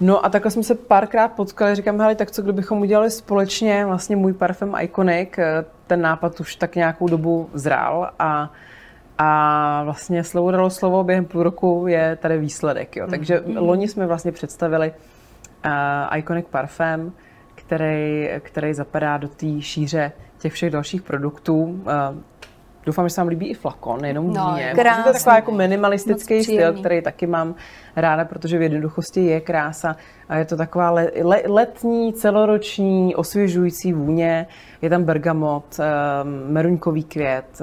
[0.00, 4.16] No a takhle jsme se párkrát potkali, říkám, hele, tak co kdybychom udělali společně vlastně
[4.16, 8.52] můj parfém Iconic, eh, ten nápad už tak nějakou dobu zrál a
[9.18, 12.96] a vlastně slovo dalo slovo, během půl roku je tady výsledek.
[12.96, 13.06] Jo.
[13.10, 13.66] Takže mm-hmm.
[13.66, 14.92] loni jsme vlastně představili
[15.64, 17.12] uh, Iconic Parfém,
[17.54, 21.84] který, který zapadá do té šíře těch všech dalších produktů.
[22.86, 24.72] Doufám, že se vám líbí i flakon, nejenom no, mě.
[24.74, 27.54] To je takový jako minimalistický styl, který taky mám
[27.96, 29.96] ráda, protože v jednoduchosti je krása
[30.28, 34.46] a je to taková le, le, letní, celoroční, osvěžující vůně.
[34.84, 37.62] Je tam bergamot, um, meruňkový květ.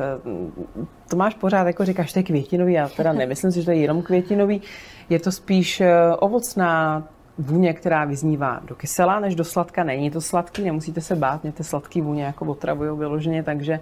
[1.09, 3.77] To máš pořád, jako říkáš, to je květinový, já teda nemyslím si, že to je
[3.77, 4.61] jenom květinový.
[5.09, 7.03] Je to spíš eh, ovocná,
[7.37, 9.83] vůně, která vyznívá do kyselá než do sladka.
[9.83, 13.79] Není to sladký, nemusíte se bát, mě ty sladký vůně jako otravují vyloženě, takže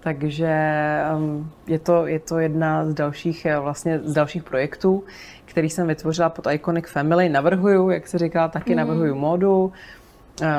[0.00, 0.50] takže
[1.16, 5.04] um, je, to, je to jedna z dalších, eh, vlastně z dalších projektů,
[5.44, 7.28] který jsem vytvořila pod Iconic Family.
[7.28, 8.76] Navrhuju, jak se říká, taky mm.
[8.76, 9.72] navrhuju módu.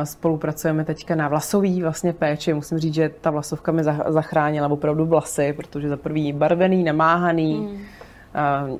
[0.03, 2.53] Spolupracujeme teďka na vlasový vlastně péči.
[2.53, 7.79] Musím říct, že ta vlasovka mi zachránila opravdu vlasy, protože za prvý barvený, namáhaný, mm.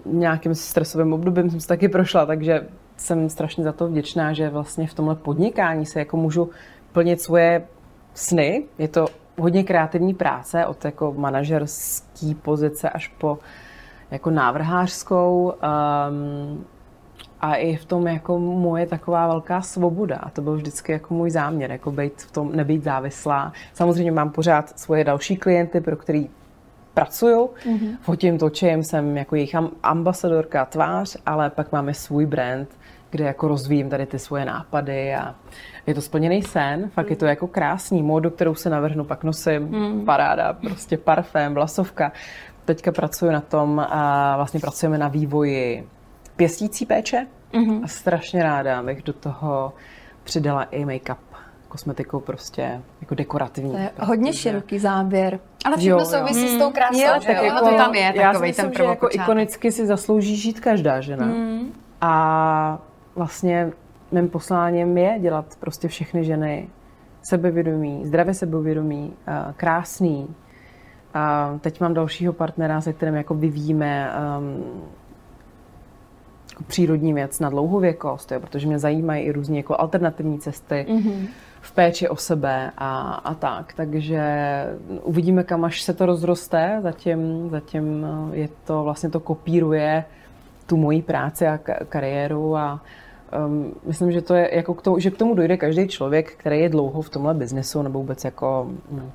[0.06, 4.88] nějakým stresovým obdobím jsem se taky prošla, takže jsem strašně za to vděčná, že vlastně
[4.88, 6.50] v tomhle podnikání se jako můžu
[6.92, 7.64] plnit svoje
[8.14, 8.64] sny.
[8.78, 13.40] Je to hodně kreativní práce, od jako manažerský pozice až po
[14.12, 15.54] jako návrhářskou.
[15.54, 16.66] Um,
[17.44, 20.16] a i v tom jako moje taková velká svoboda.
[20.16, 23.54] A to byl vždycky jako můj záměr, jako být v tom, nebýt závislá.
[23.74, 26.30] Samozřejmě mám pořád svoje další klienty, pro který
[26.94, 27.98] pracuju, mm-hmm.
[28.02, 32.70] fotím, točím, jsem jako jejich ambasadorka, tvář, ale pak máme svůj brand,
[33.10, 35.36] kde jako rozvíjím tady ty svoje nápady a
[35.88, 39.62] je to splněný sen, fakt je to jako krásný módu, kterou se navrhnu, pak nosím,
[39.62, 40.06] mm.
[40.06, 42.12] paráda, prostě parfém, vlasovka.
[42.66, 45.88] Teďka pracuji na tom a vlastně pracujeme na vývoji
[46.36, 47.84] pěstící péče mm-hmm.
[47.84, 49.74] a strašně ráda bych do toho
[50.24, 51.18] přidala i make-up
[51.68, 53.72] kosmetikou prostě jako dekorativní.
[53.72, 55.40] To je prostě, hodně široký záběr.
[55.66, 56.56] Ale všechno jo, souvisí jo.
[56.56, 59.08] s tou krásou, jo, tak jako, to tam je já si myslím, ten že jako
[59.12, 61.26] ikonicky si zaslouží žít každá žena.
[61.26, 61.74] Mm.
[62.02, 62.80] A
[63.16, 63.72] vlastně
[64.12, 66.70] mým posláním je dělat prostě všechny ženy
[67.22, 69.14] sebevědomí, zdravě sebevědomí,
[69.58, 70.36] krásný.
[71.14, 75.03] A teď mám dalšího partnera, se kterým jako vyvíjíme um, jako
[76.68, 81.28] přírodní věc na dlouhověkost, jo, protože mě zajímají i různé jako alternativní cesty mm-hmm.
[81.62, 83.74] v péči o sebe a, a tak.
[83.74, 84.24] Takže
[85.04, 86.80] uvidíme, kam až se to rozroste.
[86.82, 90.06] Zatím, zatím je to vlastně to kopíruje
[90.66, 92.82] tu moji práci a kariéru a,
[93.48, 96.60] um, myslím, že to je jako k tomu, že k tomu dojde každý člověk, který
[96.60, 99.12] je dlouho v tomhle biznesu nebo vůbec jako hm,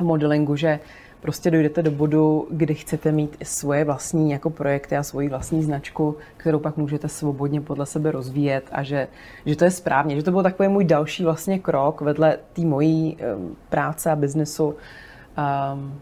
[0.00, 0.80] modelingu, že
[1.20, 5.62] prostě dojdete do bodu, kdy chcete mít i svoje vlastní jako projekty a svoji vlastní
[5.62, 9.08] značku, kterou pak můžete svobodně podle sebe rozvíjet a že,
[9.46, 10.16] že to je správně.
[10.16, 14.66] Že to byl takový můj další vlastně krok vedle té mojí um, práce a biznesu
[14.66, 15.94] um,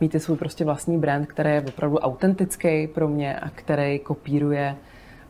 [0.00, 4.76] mít svůj prostě vlastní brand, který je opravdu autentický pro mě a který kopíruje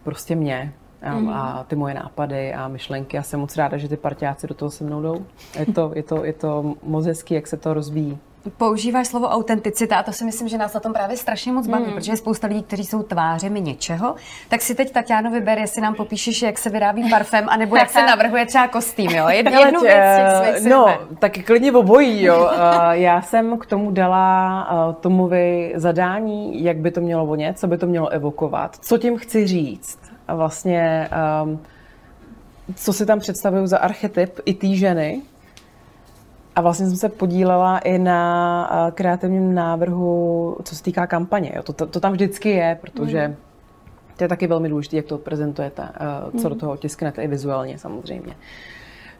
[0.03, 0.72] prostě mě
[1.03, 1.29] a, mm.
[1.29, 3.16] a ty moje nápady a myšlenky.
[3.16, 5.27] Já jsem moc ráda, že ty partiáci do toho se mnou jdou.
[5.59, 8.18] Je to, je to, je to moc hezký, jak se to rozvíjí.
[8.50, 11.85] Používáš slovo autenticita a to si myslím, že nás na tom právě strašně moc baví,
[11.85, 11.92] mm.
[11.92, 14.14] protože je spousta lidí, kteří jsou tvářemi něčeho.
[14.48, 18.07] Tak si teď Tatiano vyber, jestli nám popíšeš, jak se vyrábí parfém, anebo jak se
[18.07, 19.28] navrhuje třeba kostým, jo?
[19.28, 22.50] Jed, jednu věc těch No, tak klidně obojí, jo.
[22.90, 27.87] Já jsem k tomu dala Tomovi zadání, jak by to mělo vonět, co by to
[27.87, 31.09] mělo evokovat, co tím chci říct a vlastně
[31.42, 31.61] um,
[32.76, 35.22] co si tam představují za archetyp i té ženy.
[36.56, 41.52] A vlastně jsem se podílela i na uh, kreativním návrhu, co se týká kampaně.
[41.56, 41.62] Jo.
[41.62, 43.36] To, to, to tam vždycky je, protože
[44.16, 46.54] To je taky velmi důležité, jak to prezentujete, uh, co mm.
[46.54, 48.34] do toho tisknete i vizuálně samozřejmě.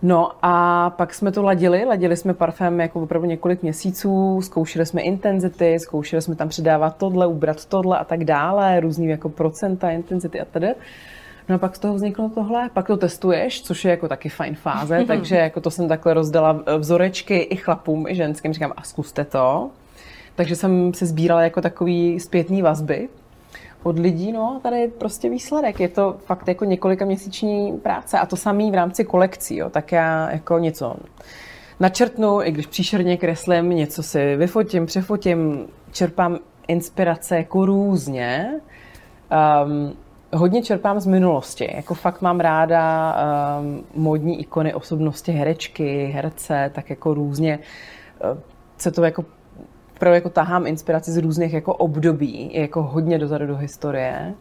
[0.03, 5.01] No a pak jsme to ladili, ladili jsme parfém jako opravdu několik měsíců, zkoušeli jsme
[5.01, 10.41] intenzity, zkoušeli jsme tam přidávat tohle, ubrat tohle a tak dále, různý jako procenta, intenzity
[10.41, 10.75] a tedy.
[11.49, 14.55] No a pak z toho vzniklo tohle, pak to testuješ, což je jako taky fajn
[14.55, 19.25] fáze, takže jako to jsem takhle rozdala vzorečky i chlapům, i ženským, říkám a zkuste
[19.25, 19.71] to.
[20.35, 23.09] Takže jsem se sbírala jako takový zpětný vazby
[23.83, 25.81] od lidí, no tady je prostě výsledek.
[25.81, 29.71] Je to fakt jako několika měsíční práce a to samý v rámci kolekcí, jo.
[29.71, 30.97] tak já jako něco
[31.81, 38.61] načrtnu, i když příšerně kreslím, něco si vyfotím, přefotím, čerpám inspirace jako různě.
[39.65, 39.97] Um,
[40.35, 41.71] hodně čerpám z minulosti.
[41.75, 43.15] Jako fakt mám ráda
[43.61, 47.59] um, modní ikony, osobnosti, herečky, herce, tak jako různě
[48.33, 48.39] uh,
[48.77, 49.25] se to jako
[49.97, 54.35] opravdu jako tahám inspiraci z různých jako období, jako hodně dozadu do historie.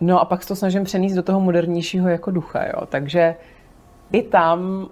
[0.00, 2.86] No a pak to snažím přenést do toho modernějšího jako ducha, jo.
[2.86, 3.34] Takže
[4.12, 4.88] i tam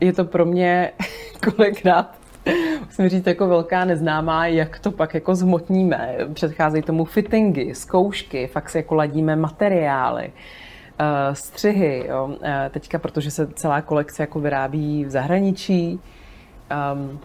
[0.00, 0.92] je to pro mě
[1.56, 2.19] kolikrát
[2.86, 6.16] musím říct, jako velká neznámá, jak to pak jako zhmotníme.
[6.34, 10.32] Předcházejí tomu fittingy, zkoušky, fakt si jako ladíme materiály,
[10.98, 12.04] eh, střihy.
[12.08, 12.36] Jo.
[12.42, 16.00] Eh, teďka, protože se celá kolekce jako vyrábí v zahraničí,
[16.94, 17.20] um,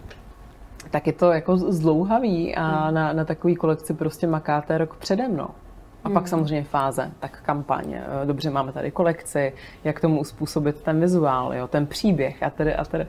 [0.90, 2.94] tak je to jako zdlouhavý a hmm.
[2.94, 5.48] na, na takový kolekci prostě makáte rok přede mnou.
[6.06, 6.26] A pak hmm.
[6.26, 7.94] samozřejmě fáze, tak kampaň.
[8.24, 9.52] Dobře, máme tady kolekci,
[9.84, 13.06] jak tomu uspůsobit ten vizuál, jo, ten příběh a tedy a tedy.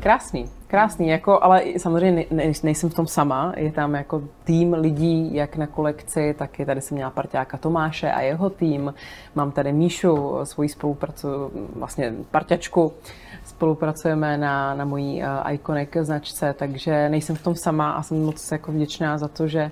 [0.00, 5.34] Krásný, krásný, jako, ale samozřejmě ne, nejsem v tom sama, je tam jako tým lidí,
[5.34, 8.94] jak na kolekci, tak je tady jsem měla parťáka Tomáše a jeho tým.
[9.34, 11.28] Mám tady Míšu, svoji spolupracu,
[11.76, 12.92] vlastně parťačku,
[13.44, 18.52] spolupracujeme na, na mojí uh, Iconic značce, takže nejsem v tom sama a jsem moc
[18.52, 19.70] jako vděčná za to, že,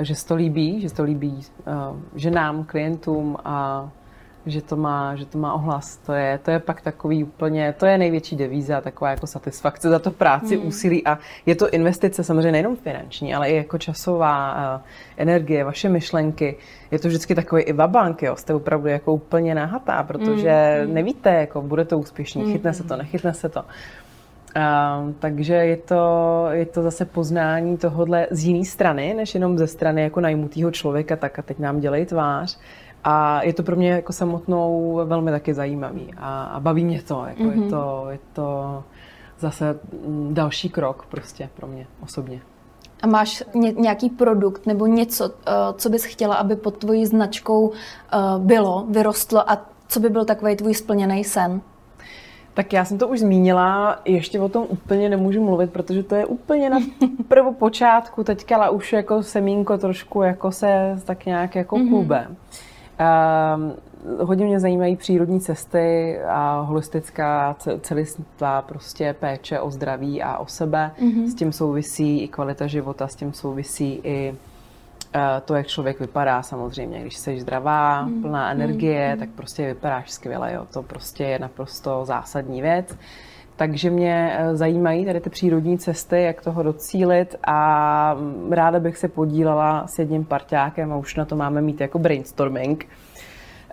[0.00, 3.88] že se to líbí, že se to líbí uh, ženám, klientům a
[4.46, 5.96] že to má, že to má ohlas.
[5.96, 9.98] To je, to je pak takový úplně, to je největší devíza, taková jako satisfakce za
[9.98, 10.66] to práci, hmm.
[10.66, 14.82] úsilí a je to investice samozřejmě nejenom finanční, ale i jako časová uh,
[15.16, 16.56] energie, vaše myšlenky.
[16.90, 20.94] Je to vždycky takový i vabank, jo, jste opravdu jako úplně nahatá, protože hmm.
[20.94, 22.52] nevíte, jako bude to úspěšný, hmm.
[22.52, 23.64] chytne se to, nechytne se to.
[24.56, 29.66] Uh, takže je to, je to zase poznání tohohle z jiné strany, než jenom ze
[29.66, 32.58] strany jako najmutého člověka, tak a teď nám dělej tvář.
[33.04, 37.24] A je to pro mě jako samotnou velmi taky zajímavý a, a baví mě to.
[37.28, 37.50] Jako mm-hmm.
[37.50, 37.70] je mhm.
[37.70, 38.06] to.
[38.10, 38.82] Je to
[39.38, 39.78] zase
[40.30, 42.40] další krok prostě pro mě osobně.
[43.02, 45.32] A máš ně, nějaký produkt nebo něco, uh,
[45.76, 47.74] co bys chtěla, aby pod tvojí značkou uh,
[48.38, 51.60] bylo, vyrostlo a co by byl takový tvůj splněný sen?
[52.54, 56.26] Tak já jsem to už zmínila, ještě o tom úplně nemůžu mluvit, protože to je
[56.26, 56.78] úplně na
[57.28, 62.26] prvopočátku, teďka ale už jako semínko trošku jako se tak nějak jako klube.
[62.28, 63.54] Mm-hmm.
[63.54, 63.72] Um,
[64.18, 70.90] hodně mě zajímají přírodní cesty a holistická celistvá prostě péče o zdraví a o sebe.
[71.02, 71.24] Mm-hmm.
[71.24, 74.49] S tím souvisí i kvalita života, s tím souvisí i uh,
[75.44, 77.00] to, jak člověk vypadá samozřejmě.
[77.00, 78.22] Když jsi zdravá, mm-hmm.
[78.22, 79.18] plná energie, mm-hmm.
[79.18, 80.52] tak prostě vypadáš skvěle.
[80.52, 80.66] Jo.
[80.72, 82.96] To prostě je naprosto zásadní věc.
[83.60, 88.96] Takže mě eh, zajímají tady ty přírodní cesty, jak toho docílit a mm, ráda bych
[88.96, 92.88] se podílela s jedním parťákem a už na to máme mít jako brainstorming.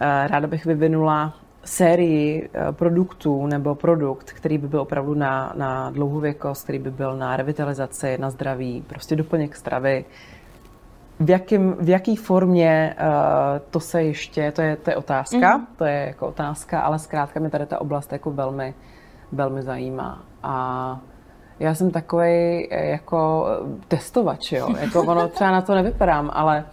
[0.01, 5.91] Eh, ráda bych vyvinula sérii eh, produktů nebo produkt, který by byl opravdu na, na
[5.91, 10.05] dlouhověkost, který by byl na revitalizaci, na zdraví, prostě doplněk stravy.
[11.19, 12.95] V, jakým, v jaký formě
[13.71, 15.67] to se ještě, to je, to je otázka, mm.
[15.77, 18.73] to je jako otázka, ale zkrátka mi tady ta oblast jako velmi,
[19.31, 20.23] velmi zajímá.
[20.43, 20.99] A
[21.59, 23.47] já jsem takový jako
[23.87, 24.67] testovač, jo.
[24.79, 26.65] Jako ono třeba na to nevypadám, ale,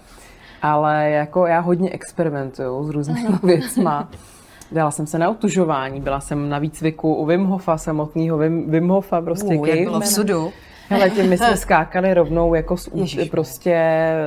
[0.62, 4.08] ale jako já hodně experimentuju s různými věcma.
[4.72, 8.88] Dala jsem se na otužování, byla jsem na výcviku u Wim Hofa samotného, Wim, Wim
[8.88, 10.52] Hofa prostě uh, jak bylo v sudu.
[10.88, 13.30] Hele, tím my jsme skákali rovnou jako z, Ježiš.
[13.30, 13.78] prostě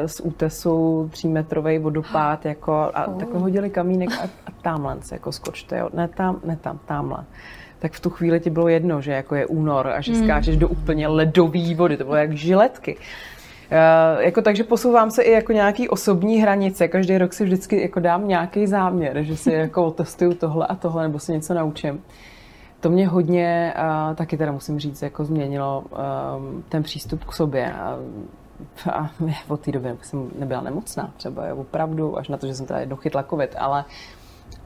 [0.06, 3.17] z útesu třímetrový vodopád jako a oh.
[3.20, 5.89] takhle hodili kamínek a, a tamhle se jako skočte, jo.
[5.93, 7.26] Ne tam, ne tam, tamhle
[7.80, 10.24] tak v tu chvíli ti bylo jedno, že jako je únor a že mm.
[10.24, 12.95] skáčeš do úplně ledové vody, to bylo jak žiletky.
[12.95, 16.88] Uh, jako takže posouvám se i jako nějaký osobní hranice.
[16.88, 21.03] Každý rok si vždycky jako dám nějaký záměr, že si jako testuju tohle a tohle,
[21.03, 22.01] nebo si něco naučím.
[22.88, 23.73] To mě hodně,
[24.09, 27.73] uh, taky teda musím říct, jako změnilo um, ten přístup k sobě.
[27.73, 27.97] A,
[28.91, 29.09] a
[29.47, 32.95] od té doby jsem nebyla nemocná, třeba opravdu, až na to, že jsem teda jednou
[32.95, 33.85] chytla covid, ale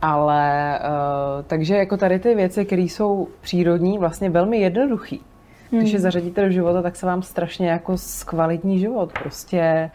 [0.01, 5.22] ale uh, takže jako tady ty věci, které jsou přírodní, vlastně velmi jednoduchý.
[5.69, 6.03] Když je hmm.
[6.03, 9.13] zařadíte do života, tak se vám strašně jako zkvalitní život.
[9.19, 9.91] Prostě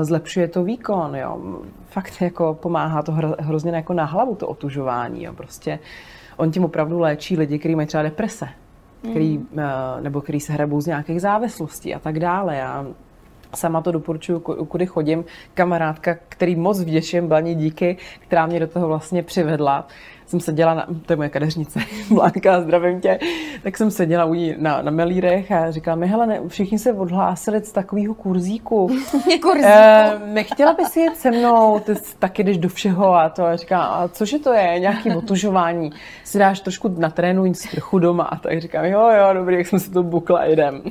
[0.00, 1.60] zlepšuje to výkon, jo.
[1.86, 5.32] Fakt jako pomáhá to hrozně jako na hlavu, to otužování, jo.
[5.32, 5.78] Prostě
[6.42, 8.48] on tím opravdu léčí lidi, kteří mají třeba deprese,
[9.10, 9.46] který, mm.
[10.00, 12.56] nebo který se hrabou z nějakých závislostí a tak dále.
[12.56, 12.86] Já
[13.54, 15.24] sama to doporučuji, kudy chodím.
[15.54, 19.86] Kamarádka, který moc vděčím, Blaně díky, která mě do toho vlastně přivedla,
[20.26, 23.18] jsem seděla, na, to je moje kadeřnice, Blanka, zdravím tě,
[23.62, 26.92] tak jsem seděla u ní na, na melírech a říkala mi, hele, ne, všichni se
[26.92, 28.86] odhlásili z takového kurzíku.
[29.42, 29.52] kurzíku.
[29.64, 33.44] E, nechtěla bys jet se mnou, ty taky jdeš do všeho a to.
[33.44, 35.90] A říká, a cože to je, nějaký otužování,
[36.24, 38.24] si dáš trošku natrénuj trochu doma.
[38.24, 40.82] A tak říkám, jo, jo, dobrý, jak jsme se to bukla, jdem.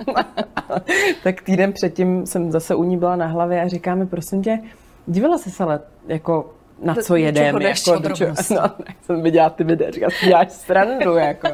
[1.23, 4.59] tak týden předtím jsem zase u ní byla na hlavě a říká mi, prosím tě,
[5.07, 7.61] divila jsi se ale jako na co jedem.
[7.61, 8.71] Jako, do čeho, no,
[9.01, 11.47] jsem viděla ty videa, říkala, si děláš srandu, jako.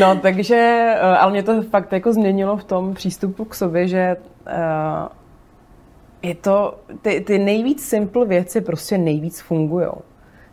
[0.00, 0.56] No, takže,
[0.96, 4.16] eh, ale mě to fakt jako změnilo v tom přístupu k sobě, že
[4.46, 5.08] uh,
[6.22, 9.86] je to, ty, ty nejvíc simple věci prostě nejvíc fungují.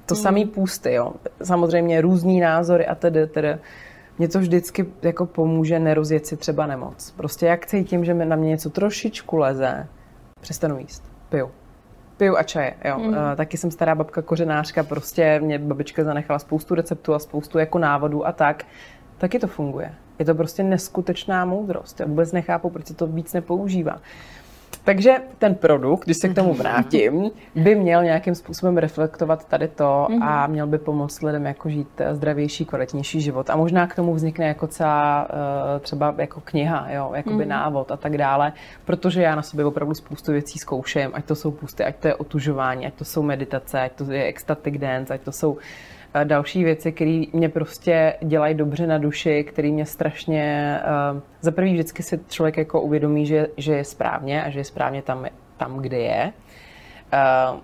[0.06, 0.24] To hmm.
[0.24, 1.14] samý půsty, jo.
[1.44, 3.58] Samozřejmě různý názory a tedy, tedy.
[4.18, 7.14] Mně to vždycky jako pomůže nerozjet si třeba nemoc.
[7.18, 9.88] Prostě jak cítím, že mi na mě něco trošičku leze,
[10.42, 11.52] přestanu jíst, piju
[12.22, 13.00] piju a čaje, jo.
[13.00, 13.08] Mm.
[13.08, 17.80] Uh, taky jsem stará babka kořenářka, prostě mě babička zanechala spoustu receptů a spoustu jako
[17.80, 18.64] návodů a tak.
[19.18, 19.94] Taky to funguje.
[20.20, 22.00] Je to prostě neskutečná moudrost.
[22.00, 24.02] Já vůbec nechápu, proč se to víc nepoužívá.
[24.84, 30.08] Takže ten produkt, když se k tomu vrátím, by měl nějakým způsobem reflektovat tady to
[30.22, 30.52] a mhm.
[30.52, 33.50] měl by pomoct lidem jako žít zdravější, kvalitnější život.
[33.50, 37.50] A možná k tomu vznikne jako celá eh, třeba jako kniha, jo, jakoby mm.
[37.50, 38.54] návod a tak dále,
[38.86, 42.16] protože já na sobě opravdu spoustu věcí zkouším, ať to jsou pusty, ať to je
[42.16, 45.58] otužování, ať to jsou meditace, ať to je ecstatic dance, ať to jsou
[46.24, 50.80] další věci, které mě prostě dělají dobře na duši, které mě strašně...
[51.14, 54.64] Uh, za prvý vždycky si člověk jako uvědomí, že, že je správně a že je
[54.64, 55.26] správně tam,
[55.58, 56.34] tam kde je.
[57.54, 57.60] Uh,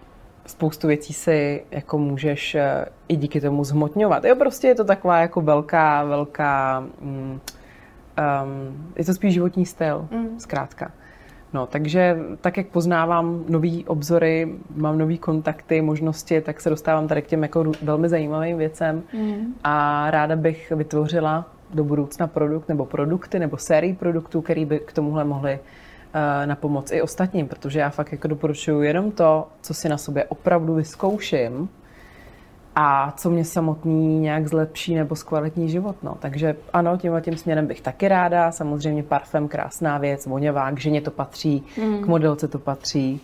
[0.46, 2.62] spoustu věcí si jako můžeš uh,
[3.08, 4.26] i díky tomu zhmotňovat.
[4.26, 6.84] Jo, prostě je to taková jako velká, velká...
[7.02, 7.42] Um,
[8.96, 10.40] je to spíš životní styl, mm.
[10.40, 10.92] zkrátka.
[11.54, 17.22] No, takže tak, jak poznávám nový obzory, mám nový kontakty, možnosti, tak se dostávám tady
[17.22, 19.54] k těm jako velmi zajímavým věcem mm.
[19.64, 24.94] a ráda bych vytvořila do budoucna produkt nebo produkty nebo sérii produktů, který by k
[24.94, 29.74] tomuhle mohly uh, na pomoc i ostatním, protože já fakt jako doporučuji jenom to, co
[29.74, 31.70] si na sobě opravdu vyzkouším,
[32.80, 35.96] a co mě samotný nějak zlepší nebo zkvalitní život.
[36.04, 36.18] No.
[36.20, 38.52] Takže ano, tímhle tím směrem bych taky ráda.
[38.52, 42.04] Samozřejmě parfém, krásná věc, voňavá, k ženě to patří, mm.
[42.04, 43.22] k modelce to patří.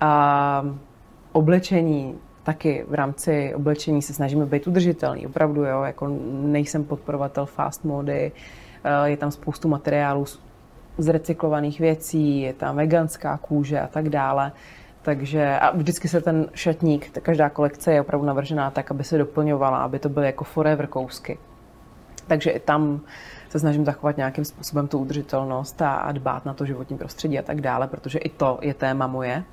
[0.00, 0.64] A
[1.32, 7.84] oblečení, taky v rámci oblečení se snažíme být udržitelný, opravdu, jo, jako nejsem podporovatel fast
[7.84, 8.32] mody,
[8.84, 10.24] eh, je tam spoustu materiálů
[10.98, 14.52] z recyklovaných věcí, je tam veganská kůže a tak dále.
[15.06, 19.78] Takže a vždycky se ten šatník, každá kolekce je opravdu navržená tak, aby se doplňovala,
[19.78, 21.38] aby to byly jako forever kousky.
[22.26, 23.00] Takže i tam
[23.48, 27.42] se snažím zachovat nějakým způsobem tu udržitelnost a, a dbát na to životní prostředí a
[27.42, 29.44] tak dále, protože i to je téma moje.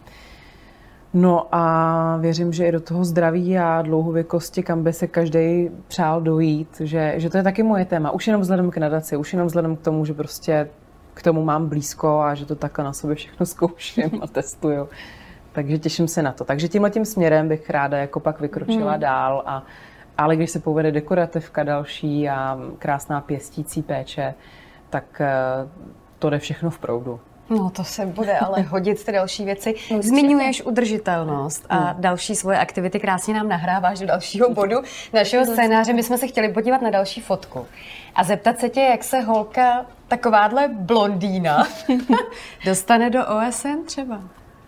[1.13, 6.21] No a věřím, že i do toho zdraví a dlouhověkosti, kam by se každý přál
[6.21, 8.11] dojít, že, že to je taky moje téma.
[8.11, 10.69] Už jenom vzhledem k nadaci, už jenom vzhledem k tomu, že prostě
[11.13, 14.89] k tomu mám blízko a že to takhle na sobě všechno zkouším a testuju.
[15.53, 16.43] Takže těším se na to.
[16.43, 19.01] Takže tímhle tím směrem bych ráda jako pak vykročila hmm.
[19.01, 19.63] dál a
[20.17, 24.33] ale když se povede dekorativka další a krásná pěstící péče,
[24.89, 25.29] tak eh,
[26.19, 27.19] to jde všechno v proudu.
[27.49, 29.75] No to se bude ale hodit ty další věci.
[29.99, 32.01] Zmiňuješ udržitelnost a hmm.
[32.01, 32.99] další svoje aktivity.
[32.99, 34.77] Krásně nám nahráváš do dalšího bodu
[35.13, 35.93] našeho scénáře.
[35.93, 37.65] My jsme se chtěli podívat na další fotku
[38.15, 41.67] a zeptat se tě, jak se holka, takováhle blondýna,
[42.65, 44.21] dostane do OSN třeba.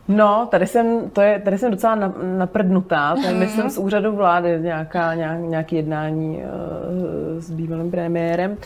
[0.07, 1.95] No, tady jsem, to je, tady jsem docela
[2.37, 8.57] naprdnutá, to je, myslím, z úřadu vlády nějaká, nějak, nějaký jednání uh, s bývalým premiérem.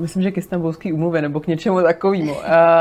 [0.00, 2.32] Myslím, že k istambulský umluvě nebo k něčemu takovému.
[2.32, 2.38] Uh,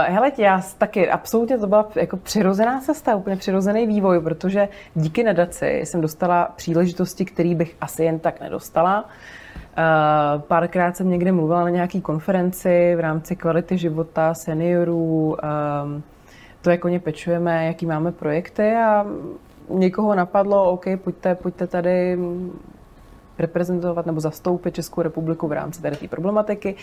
[0.08, 5.82] hele, já taky absolutně to byla jako přirozená cesta, úplně přirozený vývoj, protože díky nadaci
[5.84, 9.04] jsem dostala příležitosti, které bych asi jen tak nedostala.
[9.04, 15.38] Uh, párkrát jsem někde mluvila na nějaké konferenci v rámci kvality života seniorů,
[15.84, 16.04] um,
[16.66, 19.06] to, jak o ně pečujeme, jaký máme projekty a
[19.70, 22.20] někoho napadlo, OK, pojďte, pojďte tady
[23.40, 26.76] reprezentovat nebo zastoupit Českou republiku v rámci tady té problematiky.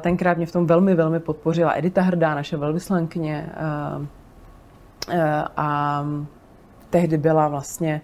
[0.00, 3.48] Tenkrát mě v tom velmi, velmi podpořila Edita Hrdá, naše velvyslankyně.
[5.56, 6.04] A
[6.90, 8.00] tehdy byla vlastně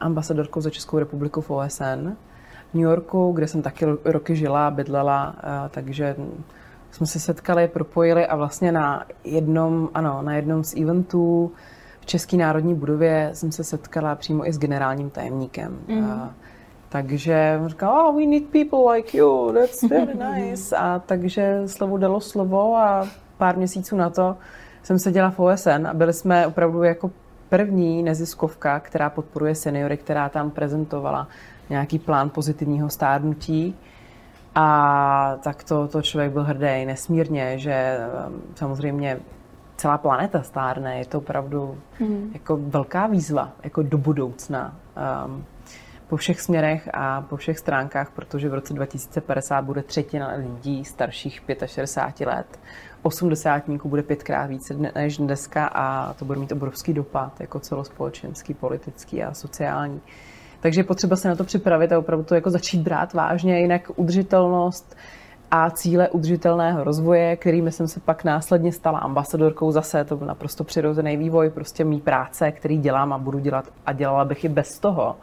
[0.00, 2.16] ambasadorkou za Českou republiku v OSN
[2.70, 5.34] v New Yorku, kde jsem taky roky žila, bydlela,
[5.70, 6.16] takže
[6.90, 11.52] jsme se setkali, propojili a vlastně na jednom, ano, na jednom z eventů
[12.00, 15.78] v České národní budově jsem se setkala přímo i s generálním tajemníkem.
[15.88, 16.10] Mm.
[16.10, 16.34] A,
[16.88, 20.76] takže říkal, oh, we need people like you, that's very nice.
[20.76, 24.36] A takže slovo dalo slovo a pár měsíců na to
[24.82, 27.10] jsem seděla v OSN a byli jsme opravdu jako
[27.48, 31.28] první neziskovka, která podporuje seniory, která tam prezentovala
[31.70, 33.76] nějaký plán pozitivního stárnutí.
[34.54, 37.98] A tak to, to člověk byl hrdý nesmírně, že
[38.28, 39.20] um, samozřejmě
[39.76, 40.98] celá planeta stárne.
[40.98, 42.30] Je to opravdu mm.
[42.34, 44.76] jako velká výzva jako do budoucna.
[45.26, 45.44] Um,
[46.10, 51.42] po všech směrech a po všech stránkách, protože v roce 2050 bude třetina lidí starších
[51.66, 52.60] 65 let.
[53.02, 59.22] 80 bude pětkrát více než dneska a to bude mít obrovský dopad, jako celospolečenský, politický
[59.22, 60.00] a sociální.
[60.60, 63.90] Takže je potřeba se na to připravit a opravdu to jako začít brát vážně, jinak
[63.96, 64.96] udržitelnost
[65.50, 70.64] a cíle udržitelného rozvoje, kterými jsem se pak následně stala ambasadorkou, zase to byl naprosto
[70.64, 74.78] přirozený vývoj, prostě mý práce, který dělám a budu dělat a dělala bych i bez
[74.78, 75.16] toho,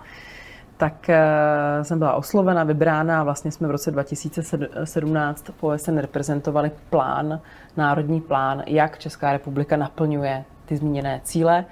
[0.77, 6.71] tak eh, jsem byla oslovena, vybrána a vlastně jsme v roce 2017 v OSN reprezentovali
[6.89, 7.39] plán,
[7.77, 11.65] národní plán, jak Česká republika naplňuje ty zmíněné cíle.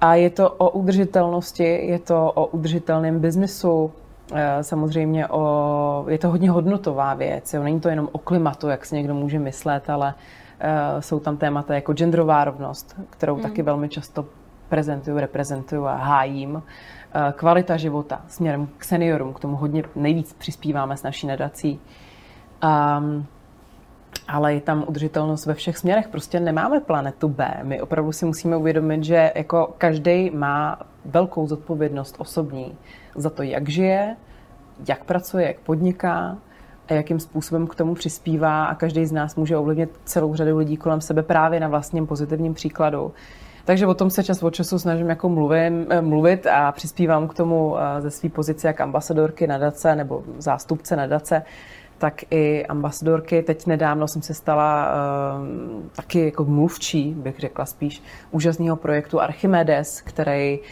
[0.00, 3.92] A je to o udržitelnosti, je to o udržitelném biznesu,
[4.34, 7.54] eh, samozřejmě o, je to hodně hodnotová věc.
[7.54, 7.62] Jo.
[7.62, 11.74] Není to jenom o klimatu, jak si někdo může myslet, ale uh, jsou tam témata
[11.74, 13.42] jako genderová rovnost, kterou mm.
[13.42, 14.24] taky velmi často
[14.68, 16.62] prezentuju, reprezentuju a hájím.
[17.14, 21.80] Eh, kvalita života směrem k seniorům, k tomu hodně nejvíc přispíváme s naší nadací.
[22.98, 23.26] Um,
[24.28, 26.08] ale je tam udržitelnost ve všech směrech.
[26.08, 27.60] Prostě nemáme planetu B.
[27.62, 32.74] My opravdu si musíme uvědomit, že jako každý má velkou zodpovědnost osobní
[33.14, 34.16] za to, jak žije,
[34.88, 36.38] jak pracuje, jak podniká
[36.88, 40.76] a jakým způsobem k tomu přispívá a každý z nás může ovlivnit celou řadu lidí
[40.76, 43.12] kolem sebe právě na vlastním pozitivním příkladu.
[43.64, 47.34] Takže o tom se čas od času snažím jako mluvím, eh, mluvit a přispívám k
[47.34, 51.42] tomu eh, ze své pozice jak ambasadorky nadace nebo zástupce nadace,
[51.98, 53.42] tak i ambasadorky.
[53.42, 55.46] Teď nedávno jsem se stala uh,
[55.96, 60.64] taky jako mluvčí, bych řekla spíš, úžasného projektu Archimedes, který uh,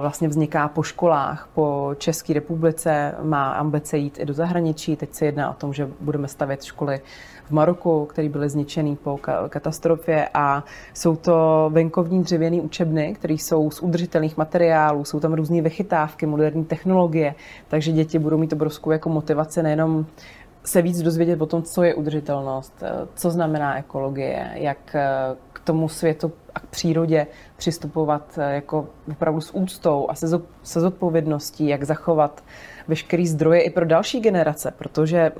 [0.00, 4.96] vlastně vzniká po školách po České republice, má ambice jít i do zahraničí.
[4.96, 7.00] Teď se jedná o tom, že budeme stavět školy
[7.48, 13.70] v Maroku, které byly zničený po katastrofě a jsou to venkovní dřevěné učebny, které jsou
[13.70, 17.34] z udržitelných materiálů, jsou tam různé vychytávky, moderní technologie,
[17.68, 20.06] takže děti budou mít obrovskou jako motivaci nejenom
[20.68, 22.82] se víc dozvědět o tom, co je udržitelnost,
[23.14, 24.96] co znamená ekologie, jak
[25.52, 31.84] k tomu světu a k přírodě přistupovat jako opravdu s úctou a se, zodpovědností, jak
[31.84, 32.44] zachovat
[32.88, 35.32] veškerý zdroje i pro další generace, protože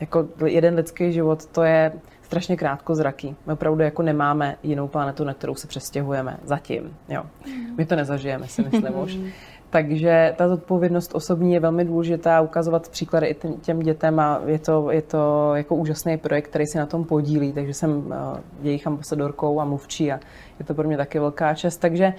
[0.00, 3.36] jako jeden lidský život, to je strašně krátkozraký.
[3.46, 6.96] My opravdu jako nemáme jinou planetu, na kterou se přestěhujeme zatím.
[7.08, 7.22] Jo.
[7.76, 9.18] My to nezažijeme, si myslím už.
[9.70, 14.90] Takže ta zodpovědnost osobní je velmi důležitá, ukazovat příklady i těm dětem a je to,
[14.90, 19.60] je to jako úžasný projekt, který si na tom podílí, takže jsem eh, jejich ambasadorkou
[19.60, 20.20] a mluvčí a
[20.58, 21.76] je to pro mě taky velká čest.
[21.76, 22.12] Takže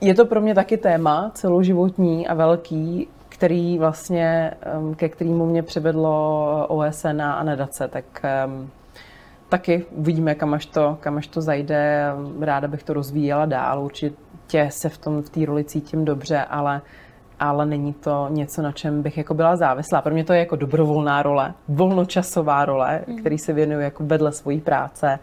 [0.00, 4.54] je to pro mě taky téma celoživotní a velký, který vlastně,
[4.96, 8.04] ke kterému mě přivedlo OSN a nadace, tak
[9.48, 12.06] taky uvidíme, kam až to, kam až to zajde.
[12.40, 14.16] Ráda bych to rozvíjela dál, určitě
[14.68, 16.82] se v tom v té roli cítím dobře, ale
[17.42, 20.02] ale není to něco, na čem bych jako byla závislá.
[20.02, 23.18] Pro mě to je jako dobrovolná role, volnočasová role, mm.
[23.18, 25.18] který se věnuju jako vedle svojí práce.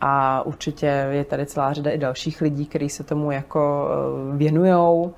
[0.00, 5.14] A určitě je tady celá řada i dalších lidí, kteří se tomu jako eh, věnujou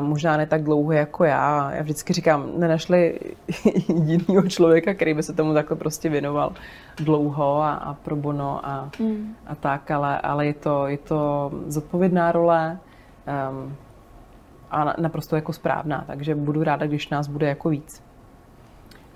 [0.00, 1.72] možná ne tak dlouho jako já.
[1.72, 3.20] Já vždycky říkám, nenašli
[3.88, 6.52] jedinýho člověka, který by se tomu takhle prostě věnoval
[6.96, 9.34] dlouho a, a pro bono a, mm.
[9.46, 12.78] a tak, ale, ale je, to, je to zodpovědná role
[13.50, 13.76] um,
[14.70, 18.02] a naprosto jako správná, takže budu ráda, když nás bude jako víc.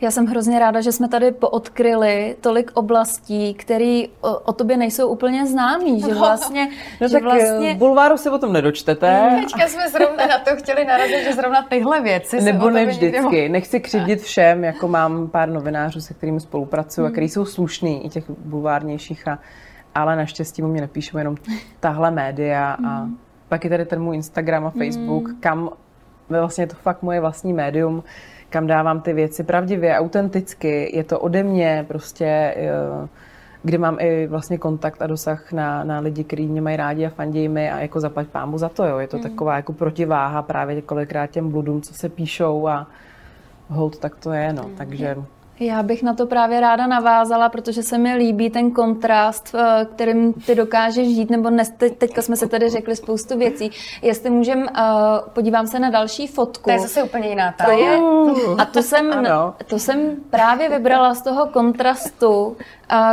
[0.01, 5.09] Já jsem hrozně ráda, že jsme tady poodkryli tolik oblastí, které o, o tobě nejsou
[5.09, 6.69] úplně známý, že vlastně...
[7.01, 7.75] No, že tak vlastně...
[7.75, 9.39] v bulváru se o tom nedočtete.
[9.41, 13.23] Teďka jsme zrovna na to chtěli narazit, že zrovna tyhle věci Nebo ne vždycky.
[13.23, 13.49] Někde...
[13.49, 17.11] Nechci křivdit všem, jako mám pár novinářů, se kterými spolupracuju hmm.
[17.11, 19.39] a který jsou slušní, i těch bulvárnějších, a,
[19.95, 21.37] ale naštěstí mu mě nepíšou jenom
[21.81, 23.19] tahle média a hmm.
[23.49, 25.41] pak je tady ten můj Instagram a Facebook, hmm.
[25.41, 25.71] kam
[26.29, 28.05] vlastně je to fakt moje vlastní médium,
[28.51, 33.09] kam dávám ty věci pravdivě, autenticky, je to ode mě prostě, eh,
[33.63, 37.11] kdy mám i vlastně kontakt a dosah na, na lidi, kteří mě mají rádi a
[37.11, 38.99] fandějí mi a jako zaplať pámu za to, jo.
[38.99, 39.23] Je to mm.
[39.23, 42.87] taková jako protiváha právě kolikrát těm bludům, co se píšou a
[43.69, 44.63] hold, tak to je, no.
[44.63, 44.75] Mm.
[44.77, 45.17] Takže
[45.61, 50.33] Já bych na to právě ráda navázala, protože se mi líbí ten kontrast, eh, kterým
[50.33, 53.71] ty dokážeš žít, nebo teď, teďka jsme se tady řekli spoustu věcí.
[54.03, 54.67] Jestli můžem, uh,
[55.33, 56.65] podívám se na další fotku.
[56.65, 57.65] To je zase úplně jiná ta.
[57.65, 58.01] To je,
[58.59, 59.27] a to jsem,
[59.67, 62.57] to jsem právě vybrala z toho kontrastu uh,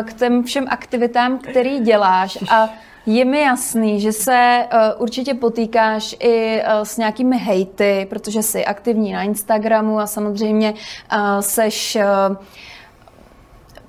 [0.03, 2.37] k těm všem aktivitám, který děláš.
[2.51, 2.69] A
[3.05, 8.65] je mi jasný, že se uh, určitě potýkáš i uh, s nějakými hejty, protože jsi
[8.65, 11.97] aktivní na Instagramu a samozřejmě uh, seš
[12.29, 12.35] uh,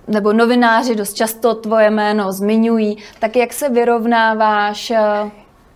[0.09, 4.93] nebo novináři dost často tvoje jméno zmiňují, tak jak se vyrovnáváš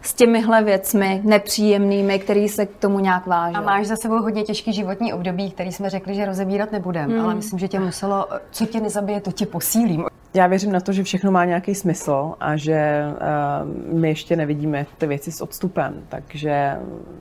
[0.02, 3.56] s těmihle věcmi nepříjemnými, které se k tomu nějak váží.
[3.56, 7.24] A máš za sebou hodně těžký životní období, který jsme řekli, že rozebírat nebudeme, hmm.
[7.24, 10.04] ale myslím, že tě muselo, co tě nezabije, to tě posílí.
[10.34, 14.86] Já věřím na to, že všechno má nějaký smysl a že uh, my ještě nevidíme
[14.98, 16.76] ty věci s odstupem, takže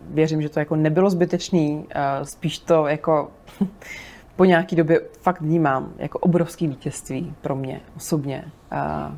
[0.09, 3.31] věřím, že to jako nebylo zbytečný, uh, spíš to jako
[4.35, 8.43] po nějaký době fakt vnímám jako obrovský vítězství pro mě osobně.
[8.71, 9.15] Uh,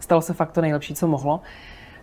[0.00, 1.40] stalo se fakt to nejlepší, co mohlo.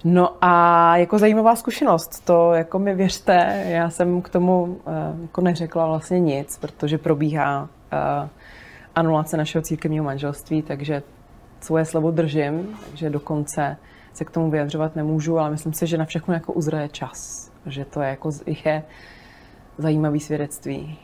[0.04, 5.41] No a jako zajímavá zkušenost, to jako mi věřte, já jsem k tomu uh, jako
[5.41, 8.30] neřekla vlastně nic, protože probíhá uh,
[8.95, 11.04] anulace našeho církevního manželství, takže
[11.62, 13.78] svoje slovo držím, takže dokonce
[14.14, 17.86] se k tomu vyjadřovat nemůžu, ale myslím si, že na všechno jako uzraje čas, že
[17.86, 18.84] to je jako je
[19.78, 20.97] zajímavý svědectví.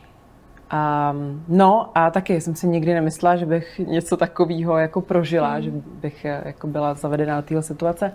[0.72, 5.62] Um, no a taky jsem si nikdy nemyslela, že bych něco takového jako prožila, mm.
[5.62, 5.70] že
[6.00, 8.12] bych eh, jako byla zavedena do téhle situace.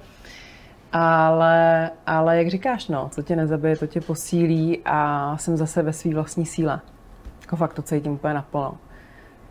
[0.97, 5.93] Ale, ale jak říkáš, no, co tě nezabije, to tě posílí a jsem zase ve
[5.93, 6.81] své vlastní síle.
[7.41, 8.77] Jako fakt to cítím úplně naplno.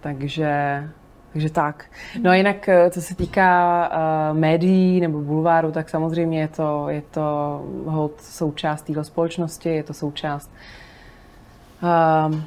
[0.00, 0.84] Takže,
[1.32, 1.84] takže tak.
[2.22, 6.88] No a jinak, eh, co se týká uh, médií nebo bulváru, tak samozřejmě je to,
[6.88, 7.20] je to
[7.86, 10.50] hod součást téhle společnosti, je to součást
[11.82, 12.40] uh,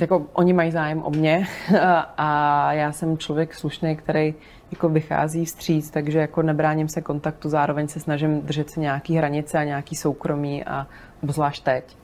[0.00, 1.46] jako oni mají zájem o mě
[2.16, 4.34] a já jsem člověk slušný, který
[4.74, 9.58] jako vychází vstříc, takže jako nebráním se kontaktu, zároveň se snažím držet se nějaký hranice
[9.58, 10.86] a nějaký soukromí a
[11.22, 11.96] obzvlášť teď.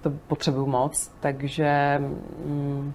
[0.00, 1.98] To potřebuju moc, takže
[2.44, 2.92] mm,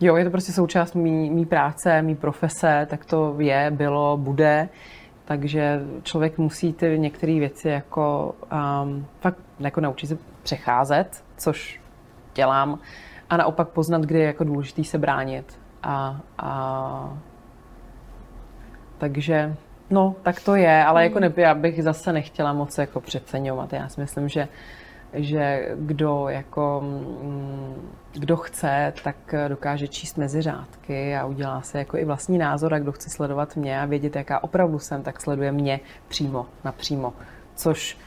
[0.00, 4.68] jo, je to prostě součást mý, mý práce, mý profese, tak to je, bylo, bude.
[5.24, 8.34] Takže člověk musí ty některé věci jako
[8.84, 11.80] um, fakt jako naučit se přecházet, což
[12.34, 12.78] dělám,
[13.30, 15.58] a naopak poznat, kdy je jako důležité se bránit.
[15.82, 17.18] A, a
[19.04, 19.54] takže
[19.90, 23.72] no, tak to je, ale jako neby, já bych zase nechtěla moc jako přeceňovat.
[23.72, 24.48] Já si myslím, že
[25.14, 31.96] že kdo jako mm, kdo chce, tak dokáže číst mezi řádky a udělá se jako
[31.96, 35.52] i vlastní názor a kdo chce sledovat mě a vědět, jaká opravdu jsem, tak sleduje
[35.52, 37.12] mě přímo, napřímo.
[37.54, 37.98] Což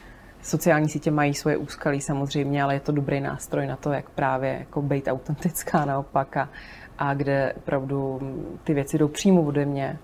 [0.41, 4.55] sociální sítě mají svoje úskalí samozřejmě, ale je to dobrý nástroj na to, jak právě
[4.59, 6.49] jako být autentická naopak a,
[6.97, 8.19] a kde opravdu
[8.63, 9.97] ty věci jdou přímo ode mě.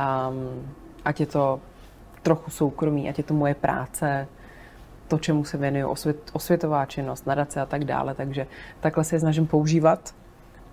[0.00, 0.72] Um,
[1.04, 1.60] ať je to
[2.22, 4.28] trochu soukromí, ať je to moje práce,
[5.08, 8.14] to, čemu se věnuju, osvět, osvětová činnost, nadace a tak dále.
[8.14, 8.46] Takže
[8.80, 10.14] takhle se je snažím používat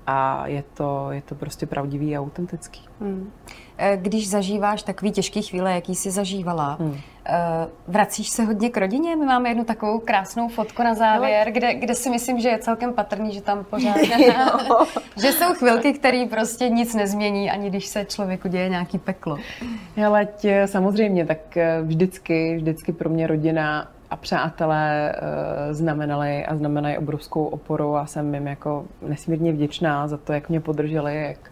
[0.08, 2.82] a je to, je to prostě pravdivý a autentický.
[3.02, 3.32] Hmm.
[3.78, 6.98] Eh, když zažíváš takový těžký chvíle, jaký jsi zažívala, hmm.
[7.30, 9.16] Eh, vracíš se hodně k rodině?
[9.16, 12.94] My máme jednu takovou krásnou fotku na závěr, kde, kde si myslím, že je celkem
[12.94, 13.98] patrný, že tam pořád...
[15.22, 19.38] že jsou chvilky, které prostě nic nezmění, ani když se člověku děje nějaký peklo.
[20.08, 26.56] Ale tě, samozřejmě, tak eh, vždycky, vždycky pro mě rodina a přátelé uh, znamenali a
[26.56, 31.52] znamenají obrovskou oporu a jsem jim jako nesmírně vděčná za to, jak mě podrželi, jak,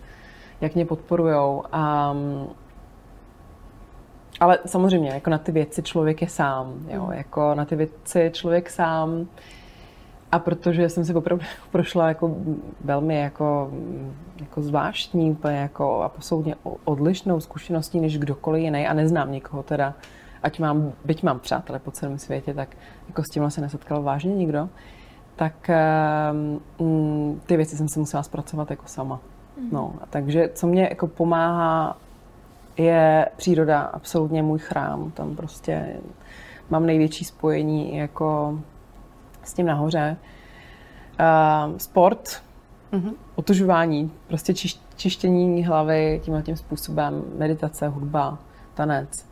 [0.61, 1.63] jak mě podporujou.
[1.73, 2.49] Um,
[4.39, 7.13] ale samozřejmě, jako na ty věci člověk je sám, jo, mm.
[7.13, 9.27] jako na ty věci člověk sám.
[10.31, 12.35] A protože jsem si opravdu prošla jako
[12.83, 13.71] velmi jako,
[14.39, 19.93] jako zvláštní, úplně jako a posoudně odlišnou zkušeností než kdokoliv jiný a neznám nikoho teda,
[20.43, 22.77] ať mám, byť mám přátelé po celém světě, tak
[23.07, 24.69] jako s tímhle se nesetkal vážně nikdo,
[25.35, 25.69] tak
[26.31, 29.19] um, ty věci jsem si musela zpracovat jako sama.
[29.61, 29.69] Mm.
[29.71, 31.97] No, a takže co mě jako pomáhá,
[32.77, 35.11] je příroda absolutně můj chrám.
[35.11, 35.97] Tam prostě
[36.69, 38.59] mám největší spojení jako
[39.43, 40.17] s tím nahoře.
[41.19, 42.41] Uh, sport,
[42.91, 43.13] mm-hmm.
[43.35, 48.37] otužování, prostě čiš, čištění hlavy tímhle tím způsobem, meditace, hudba,
[48.73, 49.25] tanec.